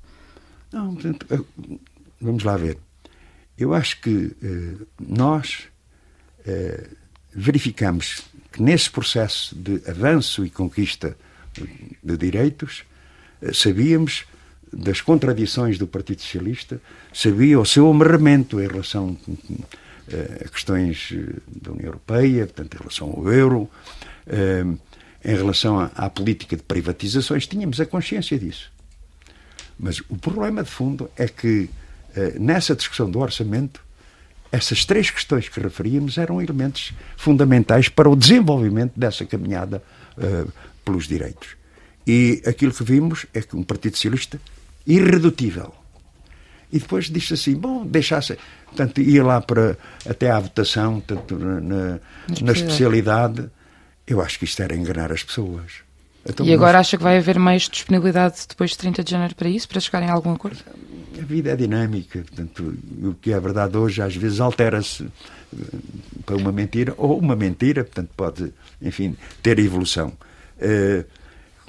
[0.71, 1.41] Não, portanto, eh,
[2.21, 2.77] vamos lá ver.
[3.57, 4.11] Eu acho que
[4.43, 5.80] uh, nós eh,
[7.33, 8.23] verificamos
[8.53, 11.17] que nesse processo de avanço e conquista
[12.03, 12.85] de direitos,
[13.43, 14.25] eh, sabíamos
[14.73, 16.81] das contradições do Partido Socialista,
[17.13, 19.17] sabia o seu amarramento em relação
[20.45, 21.13] a questões
[21.61, 23.69] da União Europeia, portanto, em relação ao euro,
[25.25, 28.71] em relação à, política de privatizações, tínhamos a consciência disso.
[29.77, 31.69] Mas o problema de fundo é que,
[32.39, 33.83] nessa discussão do orçamento,
[34.53, 39.83] essas três questões que referíamos eram elementos fundamentais para o desenvolvimento dessa caminhada
[40.19, 40.51] uh,
[40.85, 41.57] pelos direitos.
[42.07, 44.41] E aquilo que vimos é que um Partido Socialista
[44.87, 45.73] irredutível.
[46.73, 48.37] E depois disse assim, bom, deixasse...
[48.67, 49.77] Portanto, ia lá para,
[50.09, 51.99] até à votação, tanto na,
[52.41, 53.51] na, especialidade.
[54.07, 55.83] Eu acho que isto era enganar as pessoas.
[56.25, 56.87] Então, e agora nós...
[56.87, 60.09] acha que vai haver mais disponibilidade depois de 30 de janeiro para isso, para chegarem
[60.09, 60.59] a algum acordo?
[61.21, 65.77] A vida é dinâmica, portanto, o que é verdade hoje às vezes altera-se eh,
[66.25, 70.13] para uma mentira, ou uma mentira, portanto, pode, enfim, ter evolução.
[70.57, 71.05] Uh,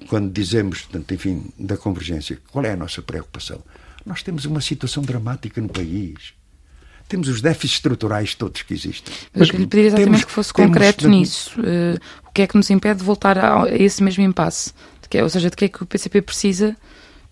[0.08, 3.62] quando dizemos, portanto, enfim, da convergência, qual é a nossa preocupação?
[4.06, 6.34] Nós temos uma situação dramática no país.
[7.08, 9.14] Temos os déficits estruturais todos que existem.
[9.34, 11.60] Mas eu lhe pediria exatamente temos, que fosse concreto temos, nisso.
[11.60, 14.74] Uh, o que é que nos impede de voltar a, a esse mesmo impasse?
[15.10, 16.76] Que, é, ou seja, de que é que o PCP precisa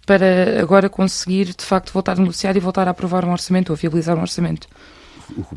[0.10, 3.76] para agora conseguir, de facto, voltar a negociar e voltar a aprovar um orçamento ou
[3.76, 4.68] a viabilizar um orçamento?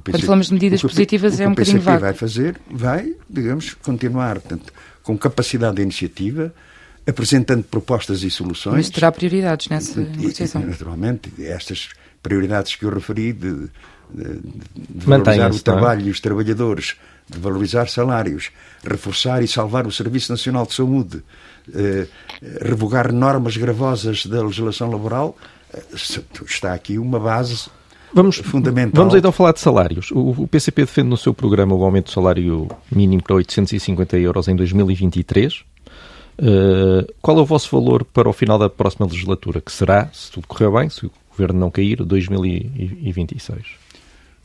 [0.04, 1.96] Quando falamos de medidas positivas, é um bocadinho vago.
[1.96, 4.70] O que o vai fazer, vai, digamos, continuar portanto,
[5.02, 6.52] com capacidade de iniciativa,
[7.06, 8.76] apresentando propostas e soluções.
[8.76, 10.60] Mas terá prioridades nessa e, negociação?
[10.60, 11.88] Naturalmente, estas
[12.22, 13.54] prioridades que eu referi de,
[14.12, 14.38] de,
[14.74, 15.60] de valorizar o é?
[15.60, 16.08] trabalho é?
[16.08, 18.50] e os trabalhadores, de valorizar salários,
[18.84, 21.22] reforçar e salvar o Serviço Nacional de Saúde,
[22.60, 25.36] revogar normas gravosas da legislação laboral,
[25.72, 25.82] eh,
[26.46, 27.70] está aqui uma base
[28.14, 29.04] Vamos, fundamental.
[29.04, 30.10] Vamos então falar de salários.
[30.10, 34.48] O, o, PCP defende no seu programa o aumento do salário mínimo para 850 euros
[34.48, 35.64] em 2023.
[36.38, 40.30] Uh, qual é o vosso valor para o final da próxima legislatura, que será, se
[40.30, 43.58] tudo correr bem, se o governo não cair, 2026?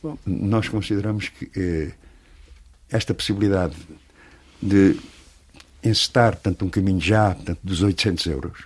[0.02, 1.90] Bom, nós consideramos que eh,
[2.90, 3.74] esta possibilidade
[4.62, 4.96] de
[5.82, 8.64] encetar tanto um caminho já tanto dos 800 euros,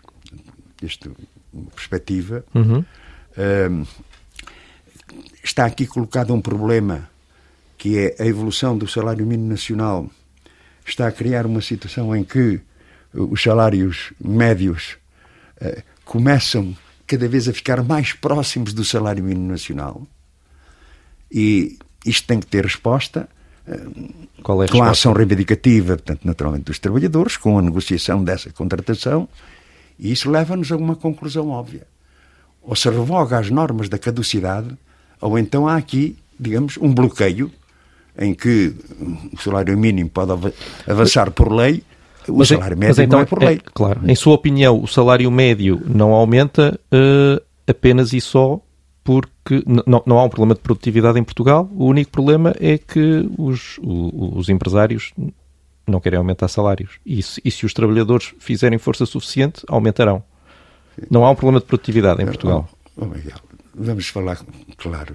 [0.82, 1.10] esta
[1.74, 2.84] perspectiva, uhum.
[3.36, 3.68] eh,
[5.42, 7.10] está aqui colocado um problema
[7.76, 10.08] que é a evolução do salário mínimo nacional.
[10.86, 12.60] Está a criar uma situação em que
[13.12, 14.96] os salários médios
[15.60, 20.06] uh, começam cada vez a ficar mais próximos do salário mínimo nacional.
[21.30, 23.28] E isto tem que ter resposta
[24.42, 28.50] Qual é a com a ação reivindicativa, portanto, naturalmente, dos trabalhadores, com a negociação dessa
[28.50, 29.28] contratação,
[29.98, 31.86] e isso leva-nos a uma conclusão óbvia.
[32.62, 34.68] Ou se revoga as normas da caducidade,
[35.20, 37.50] ou então há aqui, digamos, um bloqueio
[38.18, 38.74] em que
[39.32, 40.32] o salário mínimo pode
[40.86, 41.82] avançar por lei
[42.28, 43.56] o mas, salário médio mas então, não é por lei.
[43.56, 44.00] É, claro.
[44.06, 48.60] Em sua opinião, o salário médio não aumenta uh, apenas e só
[49.04, 51.68] porque não, não há um problema de produtividade em Portugal.
[51.74, 55.12] O único problema é que os, os empresários
[55.86, 56.98] não querem aumentar salários.
[57.04, 60.22] E se, e se os trabalhadores fizerem força suficiente, aumentarão.
[61.10, 62.68] Não há um problema de produtividade em Portugal.
[62.96, 63.38] Oh, oh Miguel,
[63.74, 64.38] vamos falar
[64.76, 65.14] claro.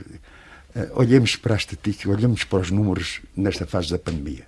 [0.76, 4.48] Uh, olhemos para a estatística, olhemos para os números nesta fase da pandemia.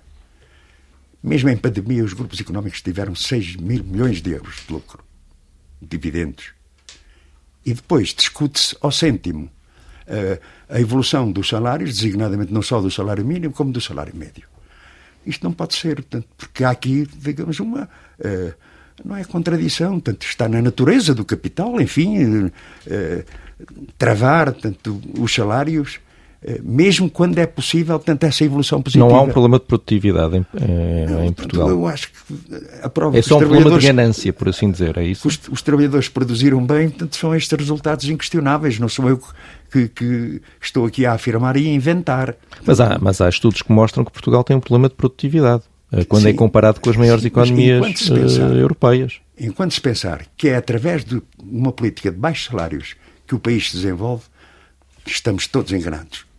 [1.22, 5.04] Mesmo em pandemia, os grupos económicos tiveram 6 mil milhões de euros de lucro,
[5.80, 6.52] dividendos.
[7.64, 9.50] E depois discute-se ao cêntimo
[10.06, 14.44] uh, a evolução dos salários, designadamente não só do salário mínimo, como do salário médio.
[15.26, 17.88] Isto não pode ser, portanto, porque há aqui, digamos, uma.
[18.18, 18.54] Uh,
[19.04, 22.52] não é contradição, portanto, está na natureza do capital, enfim, uh,
[23.98, 26.09] travar tanto os salários eh,
[26.62, 29.06] mesmo quando é possível, portanto, essa evolução positiva.
[29.06, 31.68] Não há um problema de produtividade em, em, em Portugal.
[31.68, 32.16] Eu acho que
[32.82, 35.28] a prova é só um problema de ganância, por assim dizer, é isso?
[35.28, 38.78] Os, os, trabalhadores produziram bem, portanto, são estes resultados inquestionáveis.
[38.78, 39.20] Não sou eu
[39.70, 42.34] que, que, estou aqui a afirmar e a inventar.
[42.64, 46.04] Mas há, mas há estudos que mostram que Portugal tem um problema de produtividade, eh,
[46.04, 49.20] quando é sim, é comparado com as maiores sim, economias pensar, europeias.
[49.38, 53.68] Enquanto se pensar que é através de uma política de baixos salários que o país
[53.70, 54.24] se desenvolve,
[55.06, 56.29] estamos todos enganados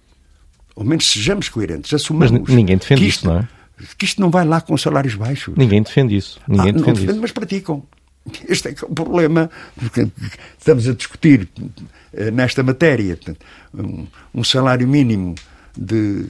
[0.75, 2.31] ao menos sejamos coerentes, assumamos.
[2.31, 3.47] Mas ninguém defende isto, não é?
[3.97, 5.55] Que isto não vai lá com salários baixos.
[5.57, 6.39] Ninguém defende isso.
[6.47, 7.21] Ninguém ah, defende, defende isso.
[7.21, 7.83] mas praticam.
[8.47, 9.49] Este é, é o problema
[9.93, 10.07] que
[10.57, 11.49] estamos a discutir
[12.13, 13.17] eh, nesta matéria.
[13.73, 15.33] Um, salário mínimo
[15.75, 16.25] de,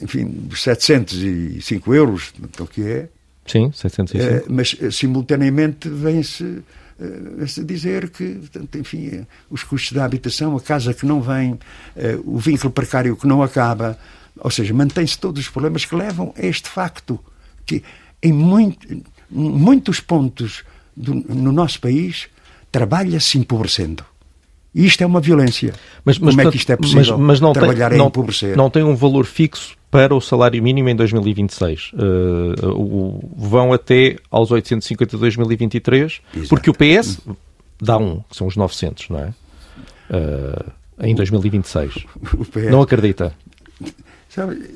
[0.00, 3.08] enfim, 705 euros, o que é.
[3.46, 4.24] Sim, 705.
[4.24, 6.62] É, mas eh, simultaneamente vem-se
[7.00, 8.40] uh, dizer que,
[8.78, 11.58] enfim, eh, os custos da habitação, a casa que não vem, uh,
[12.24, 13.98] o vínculo precário que não acaba,
[14.38, 17.18] Ou seja, mantém-se todos os problemas que levam a este facto,
[17.66, 17.82] que
[18.22, 20.64] em muito, muitos pontos
[20.96, 22.28] do, no nosso país
[22.70, 24.04] trabalha-se empobrecendo.
[24.74, 25.74] Isto é uma violência.
[26.04, 27.18] Mas, mas, Como é que isto é possível?
[27.18, 28.56] Mas, mas não trabalhar tem, em não, empobrecer.
[28.56, 31.92] Não tem um valor fixo para o salário mínimo em 2026.
[31.92, 36.48] Uh, o, vão até aos 850 de 2023, Exato.
[36.48, 37.18] porque o PS
[37.80, 39.34] dá um, que são os 900, não é?
[40.10, 41.94] Uh, em 2026.
[42.52, 42.70] PS...
[42.70, 43.34] Não acredita?
[44.28, 44.70] Sabe,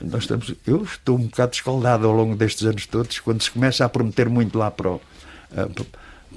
[0.00, 3.84] nós estamos, eu estou um bocado escaldado ao longo destes anos todos, quando se começa
[3.84, 5.86] a prometer muito lá para o, uh,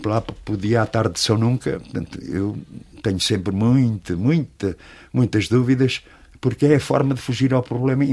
[0.03, 2.57] lá para o dia à tarde de São Nunca, portanto, eu
[3.05, 4.75] tenho sempre muita, muita,
[5.13, 6.01] muitas dúvidas,
[6.41, 8.03] porque é a forma de fugir ao problema,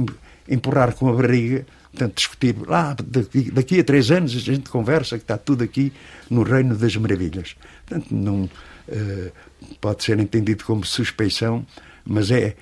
[0.46, 5.16] empurrar com a barriga, portanto, discutir lá, daqui, daqui a três anos a gente conversa
[5.16, 5.92] que está tudo aqui
[6.28, 7.56] no reino das maravilhas.
[7.86, 9.32] Portanto, não uh,
[9.80, 11.64] pode ser entendido como suspeição,
[12.04, 12.54] mas é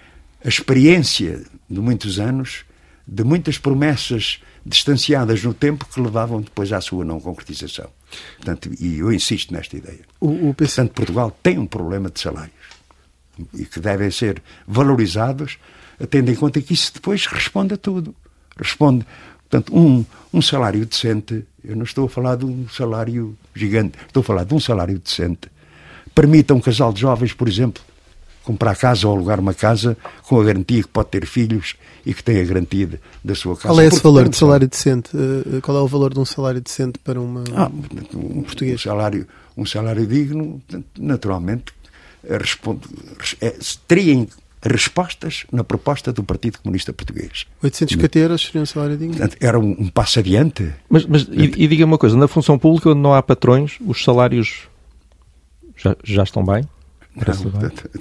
[0.45, 2.65] a experiência de muitos anos,
[3.07, 7.91] de muitas promessas distanciadas no tempo que levavam depois à sua não concretização.
[8.37, 10.01] Portanto, e eu insisto nesta ideia.
[10.21, 10.77] O, o PC...
[10.77, 12.55] Portanto, Portugal tem um problema de salários
[13.55, 15.59] e que devem ser valorizados,
[16.11, 18.15] tendo em conta que isso depois responde a tudo.
[18.57, 19.07] Responde,
[19.49, 24.21] portanto, um, um salário decente, eu não estou a falar de um salário gigante, estou
[24.21, 25.51] a falar de um salário decente.
[26.15, 27.83] Permita um casal de jovens, por exemplo,
[28.51, 32.23] comprar casa ou alugar uma casa com a garantia que pode ter filhos e que
[32.23, 33.69] tem a garantia da sua casa.
[33.69, 35.11] Qual é esse valor de salário decente?
[35.15, 37.71] Eh, qual é o valor de um salário decente para uma, ah,
[38.13, 38.81] um, português?
[38.81, 40.61] Um salário, um salário digno,
[40.99, 41.73] naturalmente,
[42.29, 42.81] responde,
[43.41, 43.55] é,
[43.87, 44.27] teria
[44.63, 47.47] respostas na proposta do Partido Comunista Português.
[47.63, 49.17] 850 euros seria um salário digno?
[49.41, 50.71] Era um, um passo adiante.
[50.89, 54.03] Mas, mas e, e diga uma coisa, na função pública onde não há patrões, os
[54.03, 54.69] salários
[55.77, 56.65] já, já estão bem?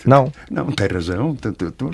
[0.06, 1.38] Não, não, não tem razão,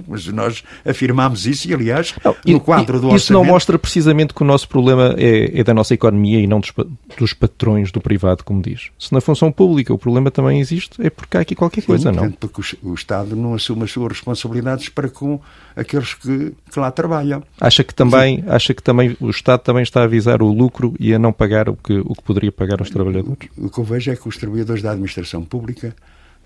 [0.08, 3.46] mas nós afirmámos isso e, aliás, não, no quadro do Isso orçamento...
[3.46, 6.72] não mostra precisamente que o nosso problema é, é, da nossa economia e não dos,
[7.18, 8.90] dos, patrões do privado, como diz.
[9.00, 12.12] Se na função pública o problema também existe, é porque há aqui qualquer Sim, coisa,
[12.12, 12.32] não?
[12.32, 15.40] Porque o, o, Estado não assume as suas responsabilidades para com
[15.76, 17.44] aqueles que, que lá trabalham.
[17.60, 21.14] Acha que, também, acha que também o Estado também está a avisar o lucro e
[21.14, 23.50] a não pagar o que, o que poderia pagar aos trabalhadores?
[23.58, 25.96] O, o que eu vejo é que os trabalhadores da administração pública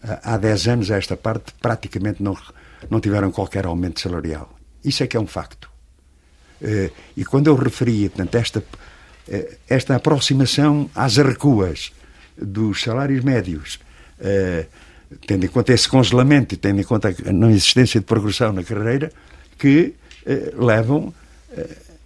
[0.01, 2.37] há 10 anos a esta parte, praticamente não,
[2.89, 4.57] não tiveram qualquer aumento salarial.
[4.83, 5.69] Isso é que é um facto.
[6.61, 8.63] Eh, e quando eu referia, portanto, esta,
[9.27, 11.91] eh, esta aproximação às recuas
[12.37, 13.79] dos salários médios,
[14.19, 14.65] eh,
[15.25, 18.63] tendo em conta esse congelamento e tendo em conta a não existência de progressão na
[18.63, 19.11] carreira,
[19.57, 19.95] que
[20.55, 21.11] levam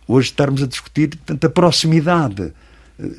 [0.07, 2.53] hoje estarmos a discutir portanto, a proximidade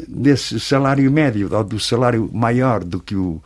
[0.09, 3.43] desse salário médio, ou do salário maior do que o,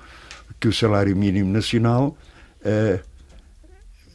[0.60, 2.16] que o salário mínimo nacional
[2.60, 3.00] uh,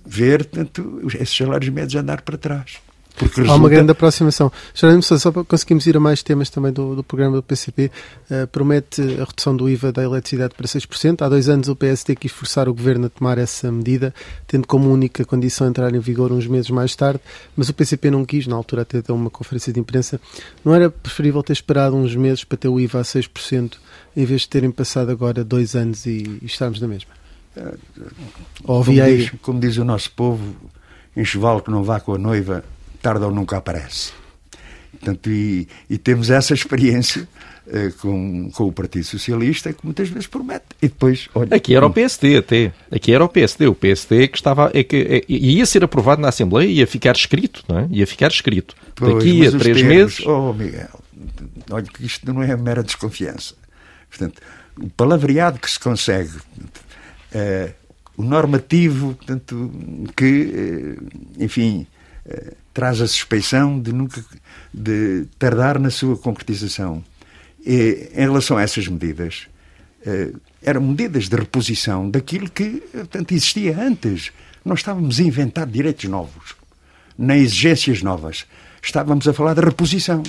[0.05, 2.79] ver tanto, esses salários médios andar para trás.
[3.15, 3.51] Porque resulta...
[3.51, 4.51] Há uma grande aproximação.
[4.73, 8.33] Jerónimo só para conseguirmos ir a mais temas também do, do programa do PCP, uh,
[8.33, 11.21] eh, promete a redução do IVA da eletricidade para 6%.
[11.21, 14.13] Há dois anos o PSD quis forçar o governo a tomar essa medida,
[14.47, 17.19] tendo como única condição entrar em vigor uns meses mais tarde,
[17.55, 20.19] mas o PCP não quis, na altura até deu uma conferência de imprensa.
[20.65, 23.73] Não era preferível ter esperado uns meses para ter o IVA a 6%,
[24.15, 27.11] em vez de terem passado agora dois anos e, e estarmos na mesma?
[27.55, 27.77] Uh,
[28.63, 30.55] como, diz, como diz o nosso povo,
[31.15, 32.63] enxoval que não vá com a noiva
[33.03, 34.13] tarde ou nunca aparece.
[34.91, 37.27] Portanto, e, e temos essa experiência
[37.67, 40.63] uh, com, com o Partido Socialista que muitas vezes promete.
[40.81, 42.71] E depois, olha, Aqui era o PSD até.
[42.89, 43.67] Aqui era o PSD.
[43.67, 44.71] O PSD que estava.
[44.73, 47.87] É que, é, ia ser aprovado na Assembleia e ia ficar escrito, não é?
[47.91, 48.75] Ia ficar escrito.
[48.95, 50.19] Pois, Daqui a três termos, meses.
[50.25, 50.99] Oh, Miguel,
[51.69, 53.55] olha que isto não é mera desconfiança.
[54.09, 54.41] Portanto,
[54.79, 56.31] o palavreado que se consegue.
[57.35, 57.73] Uh,
[58.15, 59.71] o normativo, portanto,
[60.15, 61.87] que, uh, enfim,
[62.27, 64.23] uh, traz a suspeição de nunca
[64.73, 67.03] de tardar na sua concretização.
[67.65, 69.47] E, em relação a essas medidas,
[70.05, 74.31] eh, eram medidas de reposição daquilo que portanto, existia antes.
[74.65, 76.55] Não estávamos a inventar direitos novos,
[77.17, 78.45] nem exigências novas.
[78.81, 80.23] Estávamos a falar de reposição.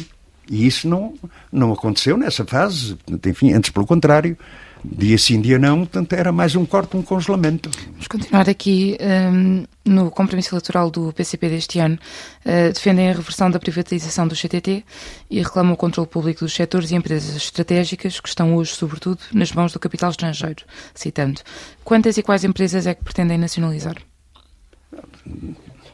[0.48, 1.14] E isso não,
[1.50, 2.96] não aconteceu nessa fase.
[3.26, 4.36] Enfim, antes, pelo contrário,
[4.84, 7.70] dia sim, dia não, portanto era mais um corte, um congelamento.
[7.92, 11.98] Vamos continuar aqui um, no compromisso eleitoral do PCP deste ano.
[12.44, 14.84] Uh, defendem a reversão da privatização do CTT
[15.30, 19.52] e reclamam o controle público dos setores e empresas estratégicas que estão hoje, sobretudo, nas
[19.52, 20.64] mãos do capital estrangeiro.
[20.94, 21.40] Citando,
[21.82, 23.96] quantas e quais empresas é que pretendem nacionalizar?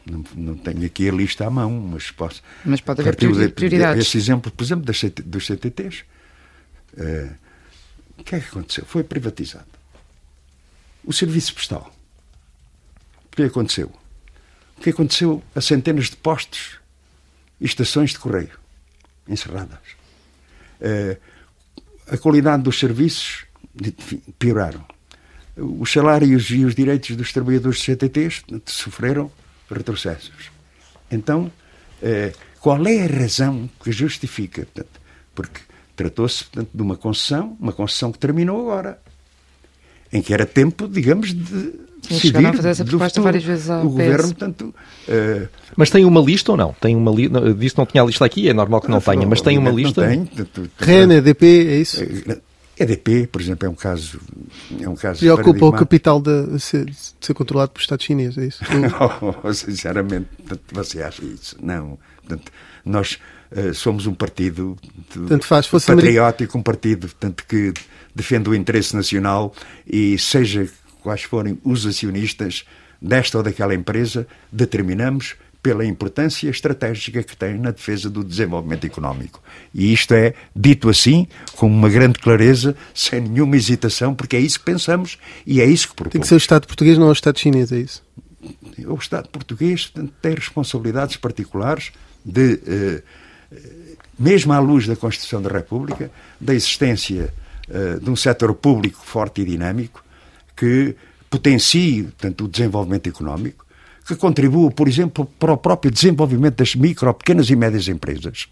[0.05, 2.41] Não, não, tenho aqui a lista à mão, mas posso.
[2.65, 3.15] Mas pode haver
[3.53, 4.07] prioridades.
[4.07, 6.03] Esse exemplo, por exemplo, dos CTTs.
[6.97, 7.50] Uh,
[8.21, 8.85] o que é que aconteceu?
[8.85, 9.65] Foi privatizado.
[11.03, 11.93] O serviço postal.
[13.25, 13.91] O que aconteceu?
[14.81, 16.79] o que aconteceu a centenas de postos
[17.59, 18.59] e estações de correio
[19.27, 19.77] encerradas.
[20.81, 21.15] Uh,
[22.07, 23.45] a qualidade dos serviços
[24.39, 24.83] pioraram.
[25.55, 29.31] Os salários e os direitos dos trabalhadores dos CTTs sofreram
[29.69, 30.49] retrocessos.
[31.11, 31.51] Então,
[32.01, 34.67] uh, qual é a razão que justifica?
[35.35, 35.61] Porque
[35.95, 38.99] tratou-se de uma concessão, uma concessão que terminou agora,
[40.11, 41.73] em que era tempo, digamos, de
[42.07, 43.91] decidir a fazer essa proposta várias vezes ao o PS.
[43.91, 44.75] governo, portanto...
[45.07, 46.73] Uh, mas tem uma lista ou não?
[46.73, 47.29] Tem uma li...
[47.57, 49.57] Disse que não tinha a lista aqui, é normal que não, não tenha, mas tem
[49.57, 50.07] uma lista?
[50.07, 50.47] Não tem.
[50.79, 52.03] REN, EDP, é isso?
[52.77, 54.19] EDP, por exemplo, é um caso.
[54.79, 58.45] É um caso Preocupa o capital de ser, de ser, controlado pelo Estado chinês, é
[58.45, 58.63] isso?
[59.43, 60.27] oh, sinceramente,
[60.71, 61.55] você acha isso?
[61.61, 61.99] Não.
[62.17, 62.51] Portanto,
[62.83, 63.19] nós
[63.73, 64.77] somos um partido
[65.27, 67.73] tanto faz, fosse patriótico, um partido portanto, que
[68.15, 69.53] defende o interesse nacional
[69.85, 70.69] e seja
[71.01, 72.65] quais forem os acionistas
[73.01, 79.41] desta ou daquela empresa, determinamos pela importância estratégica que tem na defesa do desenvolvimento económico.
[79.73, 84.59] E isto é dito assim, com uma grande clareza, sem nenhuma hesitação, porque é isso
[84.59, 86.13] que pensamos e é isso que propomos.
[86.13, 88.03] Tem que ser o Estado português, não o Estado chinês, é isso?
[88.87, 89.91] O Estado português
[90.21, 91.91] tem responsabilidades particulares
[92.25, 93.03] de, eh,
[94.17, 97.33] mesmo à luz da Constituição da República, da existência
[97.69, 100.03] eh, de um setor público forte e dinâmico
[100.55, 100.95] que
[101.29, 103.65] potencie portanto, o desenvolvimento económico,
[104.05, 108.47] que contribua, por exemplo, para o próprio desenvolvimento das micro, pequenas e médias empresas.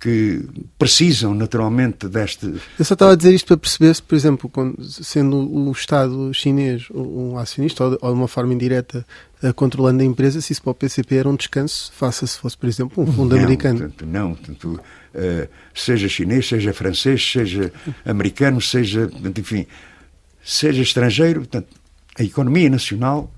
[0.00, 0.42] Que
[0.78, 2.46] precisam naturalmente deste.
[2.78, 6.88] Eu só estava a dizer isto para perceber se, por exemplo, sendo o Estado chinês
[6.90, 9.04] um acionista ou de uma forma indireta
[9.42, 12.56] uh, controlando a empresa, se isso para o PCP era um descanso, faça se fosse,
[12.56, 13.80] por exemplo, um fundo não, americano.
[13.80, 14.80] Portanto, não, portanto,
[15.14, 17.70] uh, seja chinês, seja francês, seja
[18.02, 19.66] americano, seja, enfim,
[20.42, 21.68] seja estrangeiro, portanto,
[22.18, 23.30] a economia nacional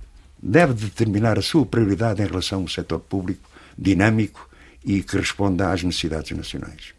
[0.42, 4.48] deve determinar a sua prioridade em relação ao setor público dinâmico
[4.84, 6.94] e que responda às necessidades nacionais.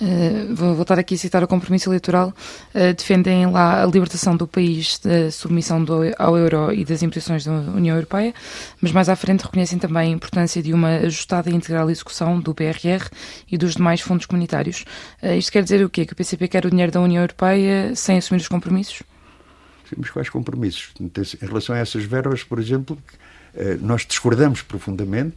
[0.00, 2.32] Uh, vou voltar aqui a citar o compromisso eleitoral.
[2.72, 7.44] Uh, defendem lá a libertação do país da submissão do, ao euro e das imposições
[7.44, 8.32] da União Europeia,
[8.80, 12.54] mas mais à frente reconhecem também a importância de uma ajustada e integral execução do
[12.54, 13.08] BRR
[13.50, 14.84] e dos demais fundos comunitários.
[15.20, 16.06] Uh, isto quer dizer o quê?
[16.06, 19.02] Que o PCP quer o dinheiro da União Europeia sem assumir os compromissos?
[19.90, 20.92] Temos quais compromissos?
[21.00, 22.98] Em relação a essas verbas, por exemplo,
[23.80, 25.36] nós discordamos profundamente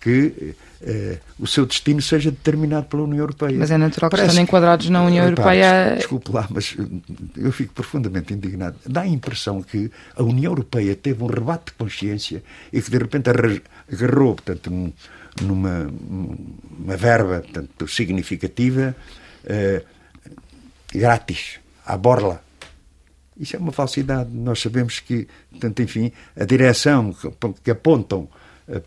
[0.00, 3.56] que eh, o seu destino seja determinado pela União Europeia.
[3.58, 5.96] Mas é natural que estando enquadrados na União Europeia.
[5.96, 6.76] Desculpe lá, mas
[7.36, 8.76] eu fico profundamente indignado.
[8.86, 12.42] Dá a impressão que a União Europeia teve um rebate de consciência
[12.72, 14.92] e que de repente agarrou, portanto, num,
[15.40, 15.90] numa
[16.78, 18.94] uma verba portanto, significativa,
[19.44, 19.82] eh,
[20.92, 22.42] grátis, à borla.
[23.38, 24.30] Isso é uma falsidade.
[24.32, 27.14] Nós sabemos que, portanto, enfim, a direção
[27.62, 28.28] que apontam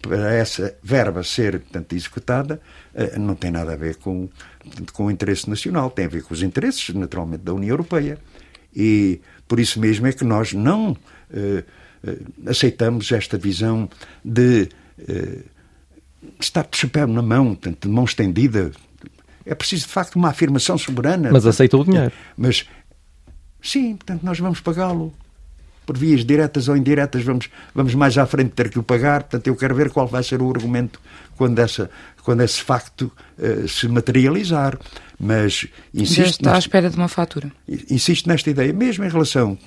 [0.01, 2.61] para essa verba ser, portanto, executada
[2.93, 4.29] eh, não tem nada a ver com,
[4.61, 8.17] portanto, com o interesse nacional, tem a ver com os interesses, naturalmente, da União Europeia.
[8.75, 11.63] E por isso mesmo é que nós não uh,
[12.47, 13.89] aceitamos esta visão
[14.23, 14.69] de
[14.99, 15.43] uh,
[16.39, 18.71] estar de chapéu na mão, portanto, de mão estendida.
[19.45, 21.31] É preciso, de facto, uma afirmação soberana.
[21.31, 22.11] Mas aceita o dinheiro.
[22.37, 22.67] Mas
[23.61, 25.13] Sim, portanto, nós vamos pagá-lo.
[25.89, 29.23] Por vias diretas ou indiretas, vamos, vamos mais à frente ter que o pagar.
[29.23, 31.01] Portanto, eu quero ver qual vai ser o argumento
[31.35, 31.89] quando, essa,
[32.21, 34.77] quando esse facto uh, se materializar.
[35.19, 36.21] Mas insisto.
[36.21, 37.51] Já está nesta, à espera de uma fatura.
[37.89, 39.57] Insisto nesta ideia, mesmo em relação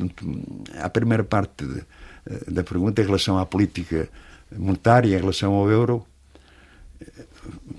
[0.79, 4.09] à primeira parte de, uh, da pergunta, em relação à política
[4.57, 6.07] monetária, em relação ao euro,
[7.01, 7.25] eh,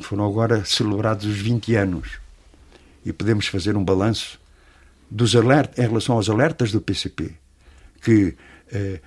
[0.02, 2.20] foram agora celebrados os 20 anos.
[3.06, 4.38] E podemos fazer um balanço
[5.10, 7.42] dos alertas, em relação aos alertas do PCP,
[8.04, 8.36] que
[8.72, 9.00] eh,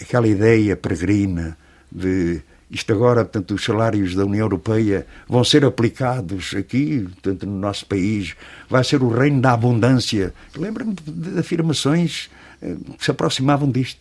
[0.00, 1.56] aquela ideia peregrina
[1.90, 7.58] de isto agora, portanto, os salários da União Europeia vão ser aplicados aqui, portanto, no
[7.58, 8.34] nosso país,
[8.68, 10.34] vai ser o reino da abundância.
[10.56, 12.30] Lembro-me de afirmações
[12.60, 14.00] eh, que se aproximavam disto.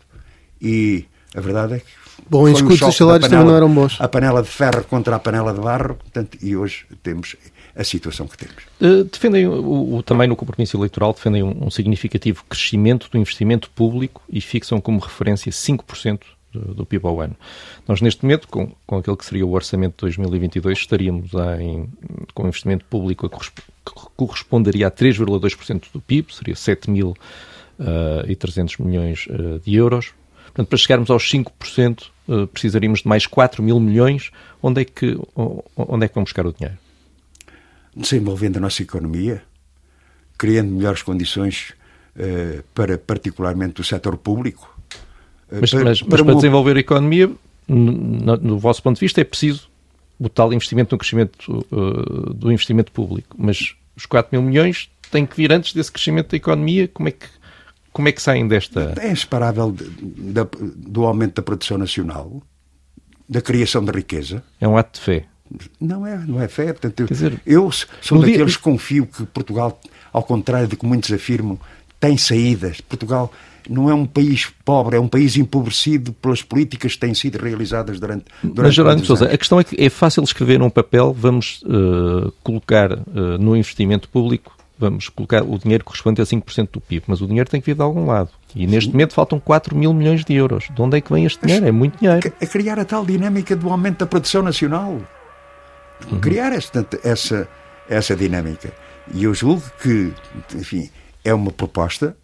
[0.62, 1.86] E a verdade é que.
[2.28, 3.99] Bom, em escudos os salários panela, também não eram bons.
[3.99, 7.36] A panela de ferro contra a panela de barro, portanto, e hoje temos
[7.76, 8.63] a situação que temos.
[8.80, 13.69] Uh, defendem, o, o, também no compromisso eleitoral, defendem um, um, significativo crescimento do investimento
[13.71, 16.21] público e fixam como referência 5%
[16.51, 17.36] do, do PIB ao ano.
[17.88, 21.89] Nós, neste momento, com, com aquele que seria o orçamento de 2022, estaríamos em,
[22.34, 23.63] com investimento público que
[24.15, 27.05] corresponderia a 3,2% do PIB, seria 7.300
[27.80, 30.13] uh, eh, milhões uh, de euros.
[30.45, 34.32] Portanto, para chegarmos aos 5%, uh, precisaríamos de mais 4 mil milhões.
[34.61, 36.78] Onde é que, onde é que vamos buscar o dinheiro?
[37.96, 39.44] Desenvolvendo a nossa economia,
[40.38, 41.74] criando melhores condições
[42.16, 44.78] uh, para, particularmente, o setor público.
[45.52, 47.32] Uh, mas, para, mas, para, mas para desenvolver a economia
[47.68, 49.70] no, no, vosso ponto de vista, é preciso
[50.20, 55.26] o tal investimento no crescimento uh, do investimento público, mas os 4 mil milhões têm
[55.26, 56.88] que vir antes desse crescimento da economia.
[56.88, 57.26] Como é que,
[57.91, 58.94] como é que saem desta.
[59.00, 62.41] É inseparável de, de, do aumento da produção nacional,
[63.30, 64.44] da criação de riqueza.
[64.60, 65.26] É um ato de fé.
[65.80, 66.74] Não é, não é fé.
[66.74, 67.70] Portanto, dizer, eu
[68.01, 68.58] sou daqueles dia...
[68.58, 69.80] que confio que Portugal,
[70.12, 71.60] ao contrário do que muitos afirmam,
[71.99, 72.82] tem saídas.
[72.82, 73.32] Portugal
[73.70, 77.99] não é um país pobre, é um país empobrecido pelas políticas que têm sido realizadas
[77.99, 81.62] durante, durante Mas, Jerónimo Sousa, a questão é que é fácil escrever num papel, vamos
[81.64, 87.06] uh, colocar uh, no investimento público, vamos colocar o dinheiro correspondente a 5% do PIB,
[87.08, 88.30] mas o dinheiro tem que vir de algum lado.
[88.56, 88.91] E neste Sim.
[88.91, 90.68] momento faltam 4 mil milhões de euros.
[90.76, 91.64] De onde é que vem este dinheiro?
[91.64, 92.34] Mas, é muito dinheiro.
[92.41, 94.99] A criar a tal dinâmica do aumento da produção nacional.
[96.12, 96.20] Uhum.
[96.20, 97.47] Criar esta, essa,
[97.89, 98.72] essa dinâmica.
[99.14, 100.14] E eu julgo que,
[100.56, 100.89] enfim,
[101.24, 102.16] é uma proposta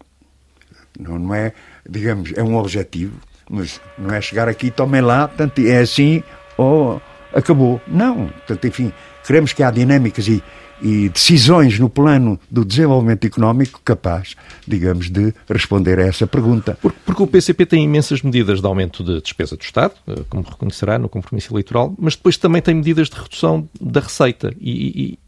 [0.98, 1.52] não, não é,
[1.88, 3.14] digamos, é um objetivo,
[3.48, 6.22] mas não é chegar aqui, tomem lá, portanto, é assim
[6.56, 7.00] ou
[7.34, 7.80] acabou.
[7.86, 8.92] Não, portanto, enfim,
[9.26, 10.42] queremos que há dinâmicas e,
[10.82, 16.78] e decisões no plano do desenvolvimento económico capaz, digamos, de responder a essa pergunta.
[16.80, 20.42] Porque, porque, o PCP tem imensas medidas de aumento de despesa do Estado, eh, como
[20.42, 24.54] reconhecerá no compromisso eleitoral, mas depois também tem medidas de redução da receita.
[24.60, 25.18] E,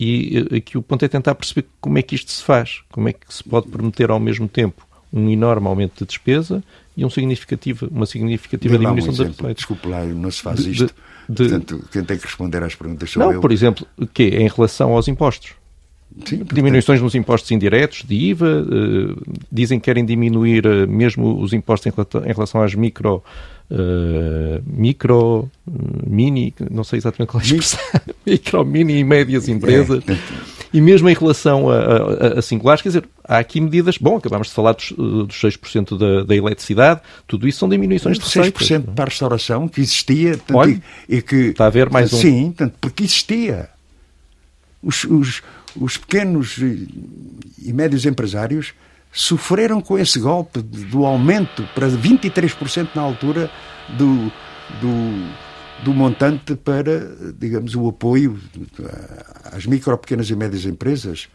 [0.00, 3.08] e, e aqui o ponto é tentar perceber como é que isto se faz, como
[3.08, 6.62] é que se pode prometer ao mesmo tempo um enorme aumento de despesa
[6.96, 9.54] e um significativo, uma significativa diminuição um da receita.
[9.54, 10.86] Desculpe lá, não se faz isto.
[10.86, 10.94] De,
[11.28, 13.40] de, Portanto, quem tem que responder às perguntas sou não, eu.
[13.40, 15.52] por exemplo, que em relação aos impostos.
[16.24, 21.52] Sim, Diminuições nos impostos indiretos, de IVA, uh, dizem que querem diminuir uh, mesmo os
[21.52, 23.16] impostos em, em relação às micro,
[23.70, 25.50] uh, micro,
[26.06, 27.80] mini, não sei exatamente qual é a expressão,
[28.24, 30.04] micro, mini e médias empresas.
[30.06, 30.16] É,
[30.74, 34.48] e mesmo em relação a, a, a, singulares, quer dizer, há aqui medidas, bom, acabámos
[34.48, 38.68] de falar dos, dos 6% da, da eletricidade, tudo isso são diminuições de receitas.
[38.68, 41.36] 6% para a restauração, que existia, tanto, Olha, e, que...
[41.36, 42.16] Está a haver mais um...
[42.16, 43.68] Sim, tanto, porque existia.
[44.82, 45.42] Os, os,
[45.80, 48.74] os pequenos e médios empresários
[49.12, 53.48] sofreram com esse golpe do aumento para 23% na altura
[53.90, 54.24] do,
[54.80, 55.28] do
[55.84, 58.38] do montante para, digamos, o apoio
[59.52, 61.28] às micro, pequenas e médias empresas.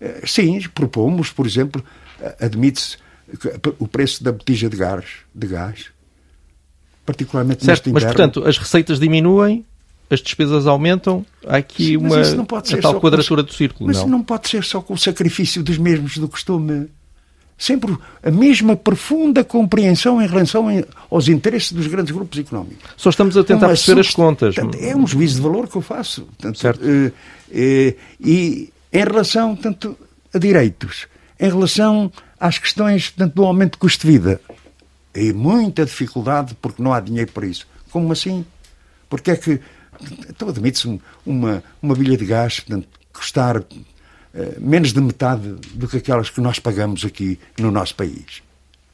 [0.00, 1.84] Eh, sim, propomos, por exemplo,
[2.40, 2.98] admite-se
[3.78, 5.04] o preço da botija de gás,
[5.34, 5.96] de gás
[7.06, 8.08] particularmente certo, neste inverno.
[8.08, 9.64] Mas, portanto, as receitas diminuem,
[10.10, 12.16] as despesas aumentam, há aqui Sim, uma
[12.82, 13.86] tal quadratura com, do círculo.
[13.86, 14.08] Mas não.
[14.08, 16.88] não pode ser só com o sacrifício dos mesmos do costume
[17.58, 20.66] sempre a mesma profunda compreensão em relação
[21.10, 22.90] aos interesses dos grandes grupos económicos.
[22.96, 24.54] Só estamos a tentar perceber as contas.
[24.78, 26.22] É um juízo de valor que eu faço.
[26.22, 26.80] Portanto, certo.
[26.82, 29.96] Uh, uh, e em relação tanto
[30.32, 31.06] a direitos,
[31.40, 34.40] em relação às questões tanto do aumento de custo de vida,
[35.14, 37.66] e muita dificuldade porque não há dinheiro para isso.
[37.90, 38.44] Como assim?
[39.08, 39.60] Porque é que
[40.28, 43.62] então admite-se uma, uma bilha de gás portanto, custar eh,
[44.60, 48.42] menos de metade do que aquelas que nós pagamos aqui no nosso país.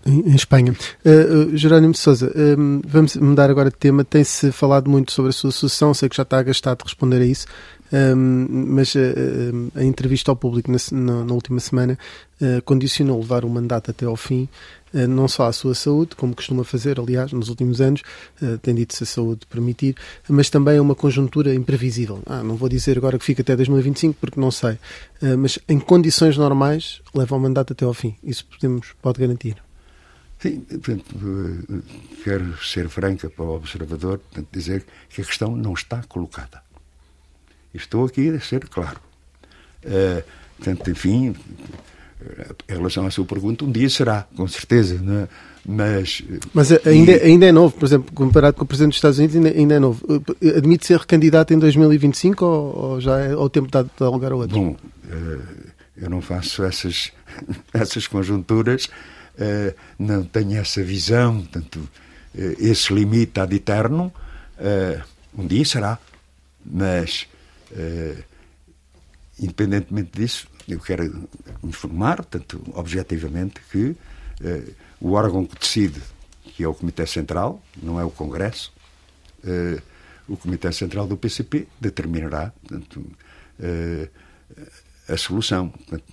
[0.05, 0.75] Em Espanha.
[1.05, 4.05] Uh, Jerónimo de Souza, uh, vamos mudar agora de tema.
[4.05, 7.25] Tem-se falado muito sobre a sua sucessão, sei que já está agastado de responder a
[7.25, 7.47] isso,
[8.19, 8.99] mas uh,
[9.75, 11.99] a entrevista ao público na, na, na última semana
[12.65, 14.49] condicionou levar o mandato até ao fim
[14.93, 18.03] eh, não só à sua saúde, como costuma fazer, aliás, nos últimos anos,
[18.63, 19.95] tem dito-se a saúde permitir,
[20.29, 22.21] mas também a uma conjuntura imprevisível.
[22.27, 24.77] Ah, não vou dizer agora que fica até 2025, porque não sei,
[25.39, 28.17] mas em condições normais leva o mandato até ao fim.
[28.25, 29.57] Isso podemos, pode garantir.
[30.41, 31.05] Sim, portanto,
[32.25, 36.61] quero ser franca para o observador, portanto, dizer que a questão não está colocada.
[37.75, 39.01] Estou aqui a ser claro.
[39.85, 40.23] Uh,
[40.59, 41.35] portanto, enfim,
[42.69, 45.29] em relação à sua pergunta, um dia será, com certeza, é?
[45.65, 46.23] mas...
[46.53, 47.23] Mas ainda, e...
[47.23, 49.79] ainda é novo, por exemplo, comparado com o Presidente dos Estados Unidos, ainda, ainda é
[49.79, 50.05] novo.
[50.57, 54.37] Admite ser recandidato em 2025 ou, ou já é o tempo de dar lugar a
[54.37, 54.57] outro?
[54.57, 54.77] Bom,
[55.11, 55.39] eh,
[55.97, 57.13] eu não faço essas,
[57.73, 58.89] essas conjunturas,
[59.99, 61.89] não tenho essa visão, portanto,
[62.37, 64.13] eh, esse limite ad eterno,
[65.37, 65.99] um dia será,
[66.65, 67.27] mas
[69.39, 71.29] independentemente disso, eu quero
[71.63, 73.97] informar, tanto objetivamente, que
[74.43, 76.01] eh, o órgão que decide,
[76.45, 78.73] que é o Comitê Central, não é o Congresso,
[79.45, 79.81] eh,
[80.29, 83.05] o Comitê Central do PCP determinará portanto,
[85.09, 85.73] a solução.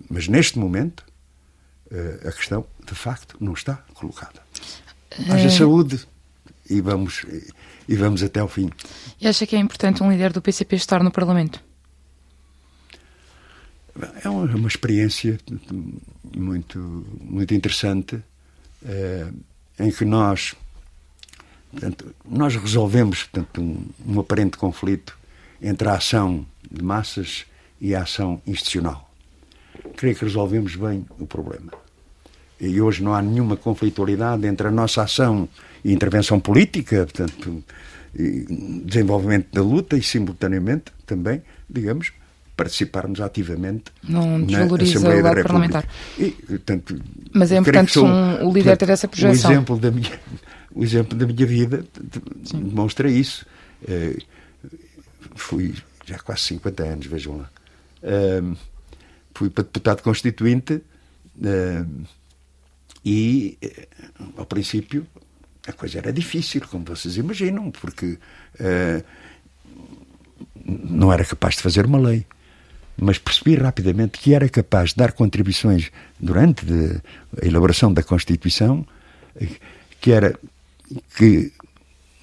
[0.10, 1.05] Mas neste momento,
[2.26, 4.41] a questão, de facto, não está colocada.
[5.30, 6.07] Haja saúde
[6.70, 7.26] e vamos,
[7.89, 8.69] e vamos até ao fim.
[9.19, 11.59] E acha que é importante um líder do PCP estar no Parlamento?
[14.23, 15.39] É uma, uma experiência
[16.37, 16.77] muito,
[17.19, 18.21] muito interessante
[18.85, 19.27] é,
[19.79, 20.55] em que nós
[21.71, 25.17] portanto, nós resolvemos portanto, um, um aparente conflito
[25.59, 27.45] entre a ação de massas
[27.81, 29.09] e a ação institucional.
[29.97, 31.71] Creio que resolvemos bem o problema.
[32.61, 35.49] E hoje não há nenhuma conflitualidade entre a nossa ação
[35.84, 37.63] e intervenção política, portanto,
[38.86, 42.11] desenvolvimento da luta e, simultaneamente, também, digamos,
[42.59, 45.88] participarmos ativamente não desvaloriza na Assembleia lado parlamentar.
[46.17, 47.01] E, portanto,
[47.32, 49.49] Mas é importante sou, um, o líder portanto, ter essa projeção.
[49.49, 50.19] O exemplo da minha,
[50.75, 51.86] o exemplo da minha vida
[52.43, 52.63] Sim.
[52.63, 53.45] demonstra isso.
[53.84, 54.21] Uh,
[55.36, 55.73] fui
[56.05, 57.49] já há quase 50 anos, vejam lá.
[58.03, 58.57] Uh,
[59.34, 62.05] fui para deputado constituinte uh,
[63.05, 63.57] e,
[64.36, 65.07] ao princípio,
[65.68, 68.18] a coisa era difícil, como vocês imaginam, porque
[70.66, 72.26] não era capaz de fazer uma lei
[73.01, 76.66] mas percebi rapidamente que era capaz de dar contribuições durante
[77.41, 78.86] a elaboração da Constituição,
[80.01, 80.38] que era
[81.16, 81.51] que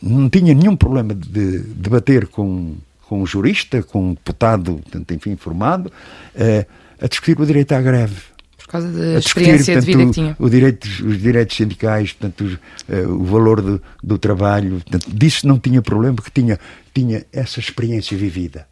[0.03, 2.76] não tinha nenhum problema de debater com,
[3.09, 4.80] com um jurista, com um deputado,
[5.11, 5.91] enfim, formado,
[6.34, 6.66] eh,
[7.01, 8.20] a discutir o direito à greve.
[8.66, 10.36] Por causa da experiência portanto, de vida que tinha.
[10.40, 12.58] O direito, os direitos sindicais, portanto,
[12.88, 16.58] uh, o valor do, do trabalho, portanto, disso não tinha problema, porque tinha,
[16.92, 18.66] tinha essa experiência vivida.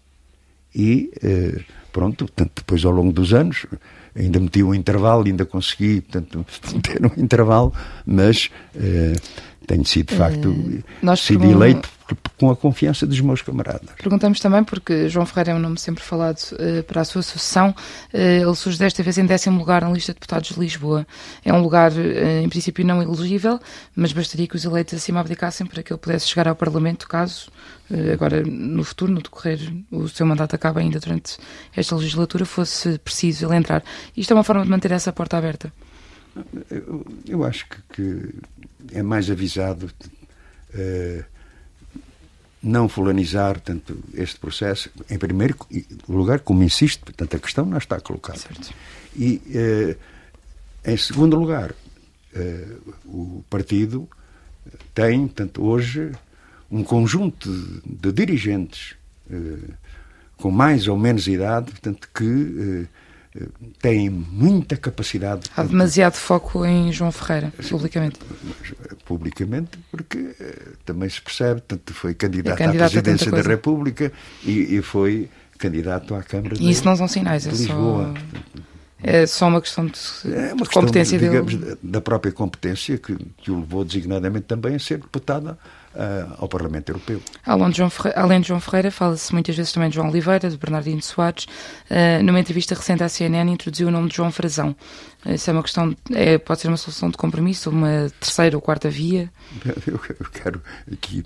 [0.75, 3.67] E uh, pronto, portanto, depois ao longo dos anos
[4.17, 6.45] ainda meti um intervalo, ainda consegui portanto,
[6.83, 7.73] ter um intervalo,
[8.05, 9.21] mas uh,
[9.67, 11.89] tenho sido de facto uh, sido eleito
[12.39, 13.91] com a confiança dos meus camaradas.
[13.97, 17.71] Perguntamos também, porque João Ferreira é um nome sempre falado uh, para a sua sucessão,
[17.71, 21.07] uh, ele surge desta vez em décimo lugar na lista de deputados de Lisboa.
[21.45, 23.59] É um lugar, uh, em princípio, não elegível,
[23.95, 27.51] mas bastaria que os eleitos acima abdicassem para que ele pudesse chegar ao Parlamento, caso
[28.13, 31.37] agora no futuro, no decorrer, o seu mandato acaba ainda durante
[31.77, 33.85] esta legislatura, fosse preciso ele entrar.
[34.17, 35.71] Isto é uma forma de manter essa porta aberta?
[36.71, 38.35] Eu, eu acho que, que,
[38.93, 39.91] é mais avisado
[42.65, 45.55] não fulanizar tanto este processo, em primeiro
[46.09, 48.39] lugar, como insisto, portanto, a questão não está colocada.
[48.39, 48.73] Certo.
[49.15, 49.97] E, eh,
[50.87, 51.75] em segundo lugar,
[52.35, 52.67] eh,
[53.05, 54.09] o partido
[54.95, 56.11] tem, portanto, hoje,
[56.71, 58.95] um conjunto de, de dirigentes
[59.31, 59.75] eh,
[60.39, 62.89] com mais ou menos idade, portanto, que
[63.81, 65.51] têm muita capacidade.
[65.57, 68.19] Há demasiado foco em João Ferreira, publicamente.
[69.05, 74.13] Publicamente, porque eh, também se percebe, tanto foi candidato, é candidato à presidência da República
[74.45, 75.29] e, e, foi
[75.59, 78.15] candidato à Câmara e de isso não são sinais, é Lisboa.
[78.15, 78.65] só...
[79.07, 79.99] É só uma questão de,
[80.35, 81.77] é uma de competência digamos, dele.
[81.83, 85.59] da própria competência que, que o levou designadamente também a ser deputada
[85.95, 87.21] uh, ao Parlamento Europeu.
[87.47, 91.45] Além de João Ferreira, Ferreira fala-se muitas vezes também de João Oliveira, de Bernardino Soares.
[91.91, 94.75] Uh, numa entrevista recente à CNN, introduziu o nome de João Frazão.
[95.27, 98.91] Isso é uma questão, é, pode ser uma solução de compromisso, uma terceira ou quarta
[98.91, 99.31] via?
[99.87, 101.25] Eu, eu quero aqui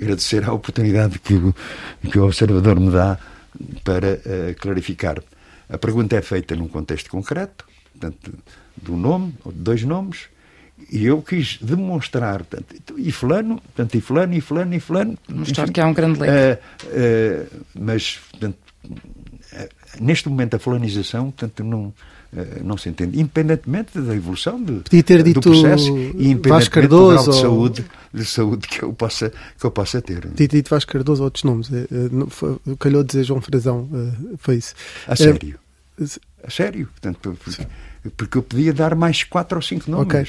[0.00, 1.54] agradecer a oportunidade que o,
[2.10, 3.18] que o observador me dá
[3.84, 5.22] para uh, clarificar.
[5.68, 8.32] A pergunta é feita num contexto concreto, portanto,
[8.76, 10.26] do nome, ou de dois nomes,
[10.90, 15.18] e eu quis demonstrar, portanto, e fulano, portanto, e fulano, e fulano, e fulano.
[15.28, 16.62] Mostrar enfim, que há um grande leque.
[16.62, 19.68] Uh, uh, mas, portanto, uh,
[20.00, 21.92] neste momento a fulanização, portanto, não,
[22.62, 23.18] não se entende.
[23.18, 27.40] Independentemente da evolução de, Podia ter dito do processo e independentemente Cardoso, do grau de
[27.40, 30.20] saúde, de saúde que, eu possa, que eu possa ter.
[30.20, 31.68] Podia ter dito Vasco Cardoso ou outros nomes.
[32.78, 33.88] Calhou dizer João Frazão,
[34.38, 34.74] foi isso.
[35.06, 35.58] A sério.
[36.44, 36.86] A sério.
[36.88, 37.66] Portanto, porque,
[38.16, 40.06] porque eu podia dar mais quatro ou cinco nomes.
[40.06, 40.26] Ok.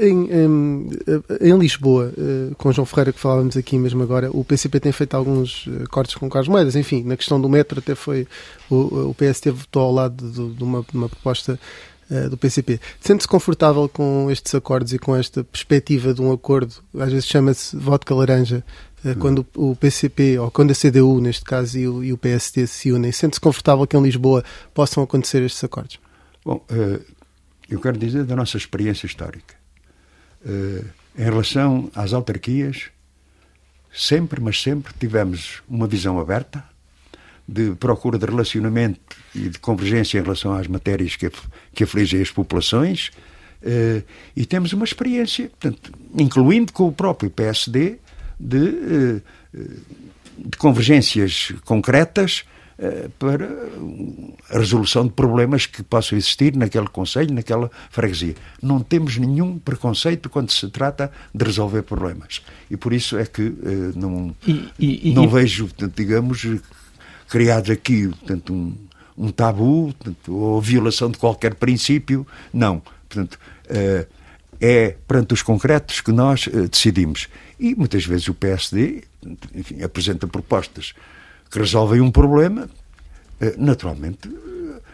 [0.00, 0.90] em, em,
[1.40, 2.12] em, Lisboa,
[2.58, 6.28] com João Ferreira, que falávamos aqui mesmo agora, o PCP tem feito alguns cortes com
[6.28, 6.76] Carlos Moedas.
[6.76, 8.26] Enfim, na questão do metro, até foi.
[8.68, 11.58] O, o PST votou ao lado de, de, uma, de uma proposta
[12.30, 12.80] do PCP.
[13.00, 16.74] Sente-se confortável com estes acordos e com esta perspectiva de um acordo?
[16.98, 18.64] Às vezes chama-se vodka laranja.
[19.20, 22.90] Quando o PCP, ou quando a CDU, neste caso, e o, e o PST se
[22.90, 24.42] unem, sente-se confortável que em Lisboa
[24.74, 26.00] possam acontecer estes acordos?
[26.46, 27.00] Bom, eh,
[27.68, 29.56] eu quero dizer da nossa experiência histórica.
[30.46, 30.84] Eh,
[31.18, 32.84] em relação às autarquias,
[33.92, 36.62] sempre, mas sempre tivemos uma visão aberta
[37.48, 41.28] de procura de relacionamento e de convergência em relação às matérias que,
[41.74, 43.10] que afligem as populações
[43.60, 44.04] eh,
[44.36, 47.98] e temos uma experiência, portanto, incluindo com o próprio PSD,
[48.38, 49.20] de,
[50.38, 52.44] de convergências concretas
[53.18, 53.48] para
[54.50, 58.34] a resolução de problemas que possam existir naquele Conselho, naquela freguesia.
[58.62, 62.42] Não temos nenhum preconceito quando se trata de resolver problemas.
[62.70, 65.26] E por isso é que uh, não, e, e, não e...
[65.26, 66.46] vejo, digamos,
[67.28, 68.76] criado aqui portanto, um,
[69.16, 72.26] um tabu portanto, ou violação de qualquer princípio.
[72.52, 72.82] Não.
[73.08, 73.38] Portanto,
[74.60, 77.28] é perante os concretos que nós decidimos.
[77.58, 79.04] E muitas vezes o PSD
[79.54, 80.92] enfim, apresenta propostas
[81.50, 84.28] que resolvem um problema, uh, naturalmente.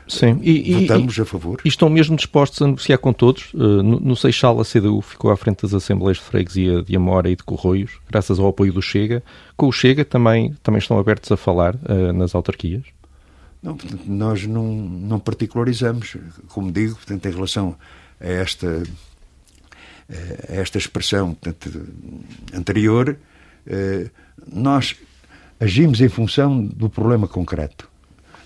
[0.09, 0.39] Sim.
[0.43, 1.61] E, votamos e, a favor.
[1.65, 3.55] E estão mesmo dispostos a negociar com todos?
[3.55, 7.31] Uh, no, no Seixal, a CDU ficou à frente das Assembleias de Freguesia de Amora
[7.31, 9.23] e de Corroios, graças ao apoio do Chega.
[9.57, 11.77] Com o Chega também, também estão abertos a falar
[12.15, 12.83] nas autarquias?
[13.63, 16.17] Não, portanto, nós não, não particularizamos,
[16.49, 17.77] como digo, portanto, em relação
[18.21, 18.83] a esta,
[20.49, 21.87] a esta expressão portanto,
[22.53, 23.17] anterior,
[23.67, 24.11] eh,
[24.53, 24.97] nós
[25.63, 27.89] agimos em função do problema concreto,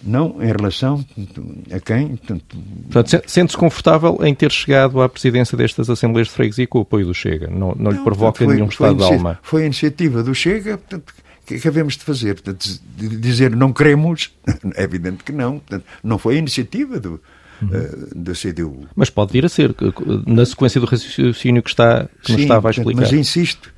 [0.03, 1.05] não em relação
[1.73, 2.17] a quem.
[2.17, 7.07] Portanto, sente-se confortável em ter chegado à presidência destas Assembleias de Freguesia com o apoio
[7.07, 7.49] do Chega?
[7.49, 9.39] Não, não, não lhe provoca portanto, foi, nenhum estado de alma?
[9.43, 11.14] Foi a iniciativa do Chega, portanto,
[11.47, 12.35] que acabemos de fazer?
[12.35, 14.31] Portanto, dizer não queremos,
[14.77, 15.59] é evidente que não.
[15.59, 17.21] Portanto, não foi a iniciativa do,
[17.62, 17.69] uhum.
[17.69, 18.87] uh, da CDU.
[18.95, 19.75] Mas pode vir a ser,
[20.27, 23.01] na sequência do raciocínio que, está, que nos estava a explicar.
[23.01, 23.73] Mas insisto,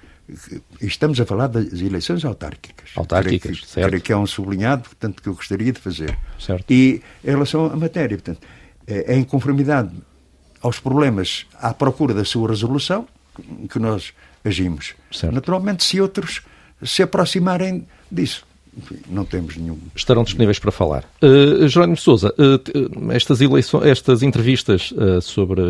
[0.81, 2.91] estamos a falar das eleições autárquicas.
[2.97, 3.89] Autárquicas, creio que, certo.
[3.89, 6.17] Creio que é um sublinhado, portanto, que eu gostaria de fazer.
[6.39, 6.71] Certo.
[6.71, 8.47] E em relação à matéria, portanto,
[8.87, 9.91] é, em conformidade
[10.61, 13.07] aos problemas à procura da sua resolução
[13.71, 14.13] que nós
[14.45, 14.95] agimos.
[15.11, 15.35] Certo.
[15.35, 16.43] Naturalmente, se outros
[16.83, 18.47] se aproximarem disso.
[19.09, 19.79] não temos nenhum.
[19.95, 21.05] Estarão disponíveis para falar.
[21.23, 25.61] Uh, Jerónimo Souza, uh, estas, eleições, estas entrevistas uh, sobre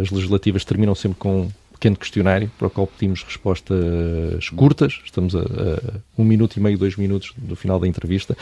[0.00, 1.50] as legislativas terminam sempre com
[1.84, 5.02] pequeno questionário para o qual pedimos respostas curtas.
[5.04, 8.34] Estamos a, a, um minuto e meio, dois minutos do final da entrevista.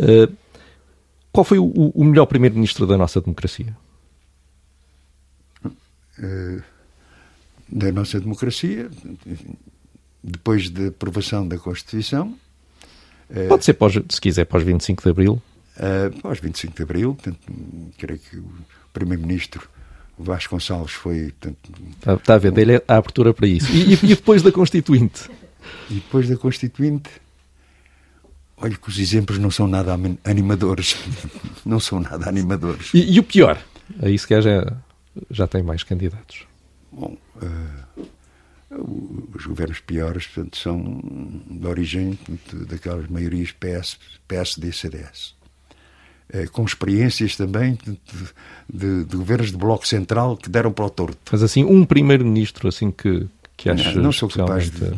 [0.00, 0.34] Uh,
[1.30, 3.76] qual foi o, o melhor primeiro-ministro da nossa democracia?
[7.68, 8.90] da nossa democracia,
[10.20, 12.36] depois da aprovação da Constituição.
[13.48, 15.40] Pode ser, pós, se quiser, pós 25 de Abril.
[15.76, 17.38] Uh, pós 25 de Abril, portanto,
[17.96, 18.50] creio que o
[18.92, 19.68] Primeiro-Ministro
[20.18, 21.32] Vasconcelos foi.
[21.38, 21.58] Portanto,
[21.98, 23.70] está, está a ver, dele a abertura para isso.
[23.72, 25.28] E, e, depois da Constituinte?
[25.90, 27.10] E depois da Constituinte,
[28.56, 29.94] olha que os exemplos não são nada
[30.24, 30.96] animadores.
[31.64, 32.90] não são nada animadores.
[32.94, 33.62] E, e o pior?
[34.00, 34.76] Aí se calhar já,
[35.30, 36.46] já tem mais candidatos.
[36.90, 38.08] Bom, uh,
[39.34, 41.00] os governos piores portanto, são
[41.50, 42.18] de origem
[42.66, 45.34] daquelas maiorias PS, PSD e CDS.
[46.30, 47.98] É, com experiências também de,
[48.70, 51.16] de, de, governos de bloco central que deram para o torto.
[51.32, 53.26] Mas assim, um primeiro-ministro assim que,
[53.56, 54.92] que acha Não, não sou capaz de,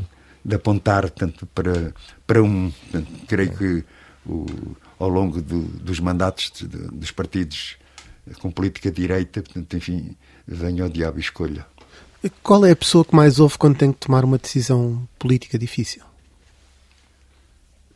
[0.44, 1.94] de, apontar tanto para,
[2.26, 2.72] para um.
[2.72, 3.84] Portanto, creio que
[4.26, 4.44] o,
[4.98, 6.50] ao longo do, dos mandatos
[6.92, 7.76] dos partidos
[8.40, 10.16] com política direita, portanto, enfim,
[10.46, 11.66] venha ao diabo e escolha.
[12.42, 16.02] Qual é a pessoa que mais ouve quando tem que tomar uma decisão política difícil?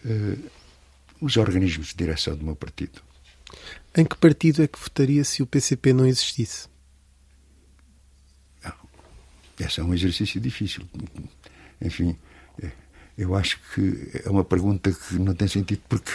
[0.05, 0.39] Uh,
[1.21, 3.03] os organismos de direção do meu partido.
[3.97, 6.69] Em que partido é que votaria se o PCP não existisse?
[8.65, 8.73] Não,
[9.61, 10.85] esse é um exercício difícil.
[11.81, 12.17] Enfim,
[12.63, 12.71] eh,
[13.17, 16.11] eu acho que é uma pergunta que não tem sentido porque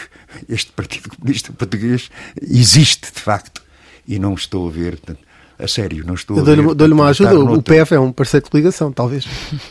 [0.48, 2.10] este Partido Comunista Português
[2.42, 3.62] existe de facto
[4.06, 4.98] e não estou a ver.
[4.98, 5.26] Portanto,
[5.58, 6.74] a sério, não estou dou-lhe, a ver...
[6.74, 9.26] Dou-lhe uma ajuda, o PEV é um parceiro de coligação, talvez.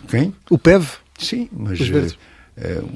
[0.08, 0.34] Quem?
[0.50, 0.88] O PEV.
[1.18, 2.18] Sim, mas uh,
[2.58, 2.90] uh,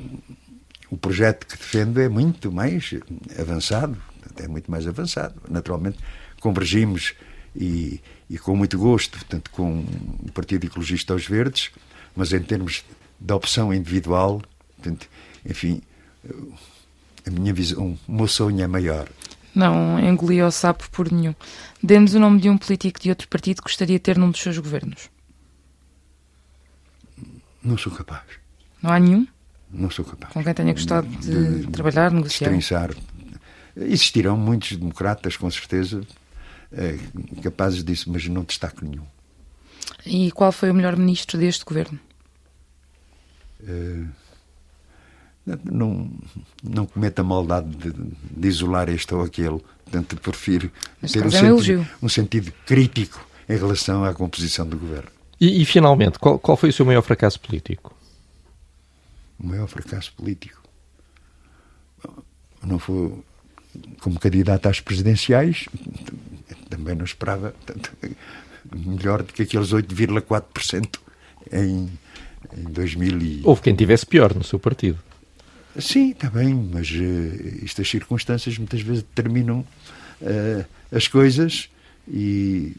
[0.89, 2.93] o projeto que defendo é muito mais
[3.37, 3.97] avançado,
[4.37, 5.35] é muito mais avançado.
[5.49, 5.97] Naturalmente,
[6.39, 7.13] convergimos
[7.55, 9.85] e, e com muito gosto, portanto, com
[10.25, 11.71] o Partido Ecologista aos Verdes,
[12.15, 12.83] mas em termos
[13.19, 14.41] de opção individual,
[14.75, 15.07] portanto,
[15.45, 15.81] enfim,
[17.25, 19.07] a minha visão, o meu sonho é maior.
[19.55, 21.35] Não engoli o sapo por nenhum.
[21.81, 24.41] Dê-nos o nome de um político de outro partido que gostaria de ter num dos
[24.41, 25.09] seus governos.
[27.63, 28.23] Não sou capaz.
[28.81, 29.27] Não há nenhum?
[29.71, 30.33] Não sou capaz.
[30.33, 32.49] Com quem tenha gostado de, de, de trabalhar, negociar?
[32.49, 32.91] Destrinçar.
[33.75, 36.01] Existirão muitos democratas, com certeza,
[36.71, 36.97] eh,
[37.41, 39.05] capazes disso, mas não destaco nenhum.
[40.05, 41.99] E qual foi o melhor ministro deste governo?
[43.61, 44.07] Uh,
[45.63, 46.09] não,
[46.63, 49.61] não cometa a maldade de, de, isolar este ou aquele.
[49.83, 50.71] Portanto, prefiro
[51.01, 55.09] Neste ter um, é sentido, um sentido crítico em relação à composição do governo.
[55.39, 57.95] E, e finalmente, qual, qual, foi o seu maior fracasso político?
[59.39, 60.61] O maior fracasso político?
[62.63, 63.13] Não foi
[64.01, 65.67] como candidato às presidenciais,
[66.69, 67.91] também não esperava tanto,
[68.75, 70.99] melhor do que aqueles 8,4%
[71.51, 71.89] em,
[72.57, 73.41] em 2000 e...
[73.43, 74.99] Houve quem tivesse pior no seu partido.
[75.79, 79.65] Sim, está bem, mas uh, estas circunstâncias muitas vezes determinam
[80.21, 81.69] uh, as coisas
[82.07, 82.75] e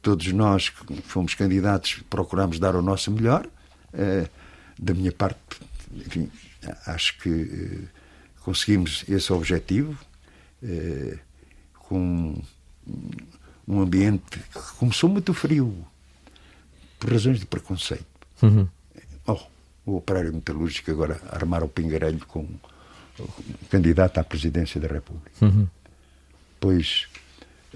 [0.00, 3.46] todos nós que fomos candidatos procuramos dar o nosso melhor.
[3.92, 4.28] Uh,
[4.78, 5.38] da minha parte,
[5.94, 6.30] enfim,
[6.86, 7.84] acho que
[8.40, 9.96] conseguimos esse objetivo
[11.74, 12.34] com
[13.66, 15.74] um ambiente que começou muito frio,
[16.98, 18.04] por razões de preconceito.
[18.42, 18.66] Uhum.
[19.26, 19.38] Oh,
[19.86, 22.46] o operário metalúrgico agora armar o pingarelho com
[23.70, 25.30] candidato à presidência da República.
[25.40, 25.66] Uhum.
[26.60, 27.06] Pois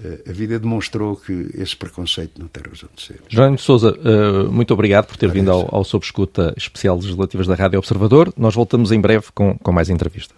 [0.03, 3.21] eh, a vida demonstrou que esse preconceito não tem razão de ser.
[3.27, 7.47] Jerónimo de Souza, uh, muito obrigado por ter vindo ao, ao Sob Escuta Especial Legislativas
[7.47, 8.33] da Rádio Observador.
[8.37, 10.37] Nós voltamos em breve com, com mais entrevistas.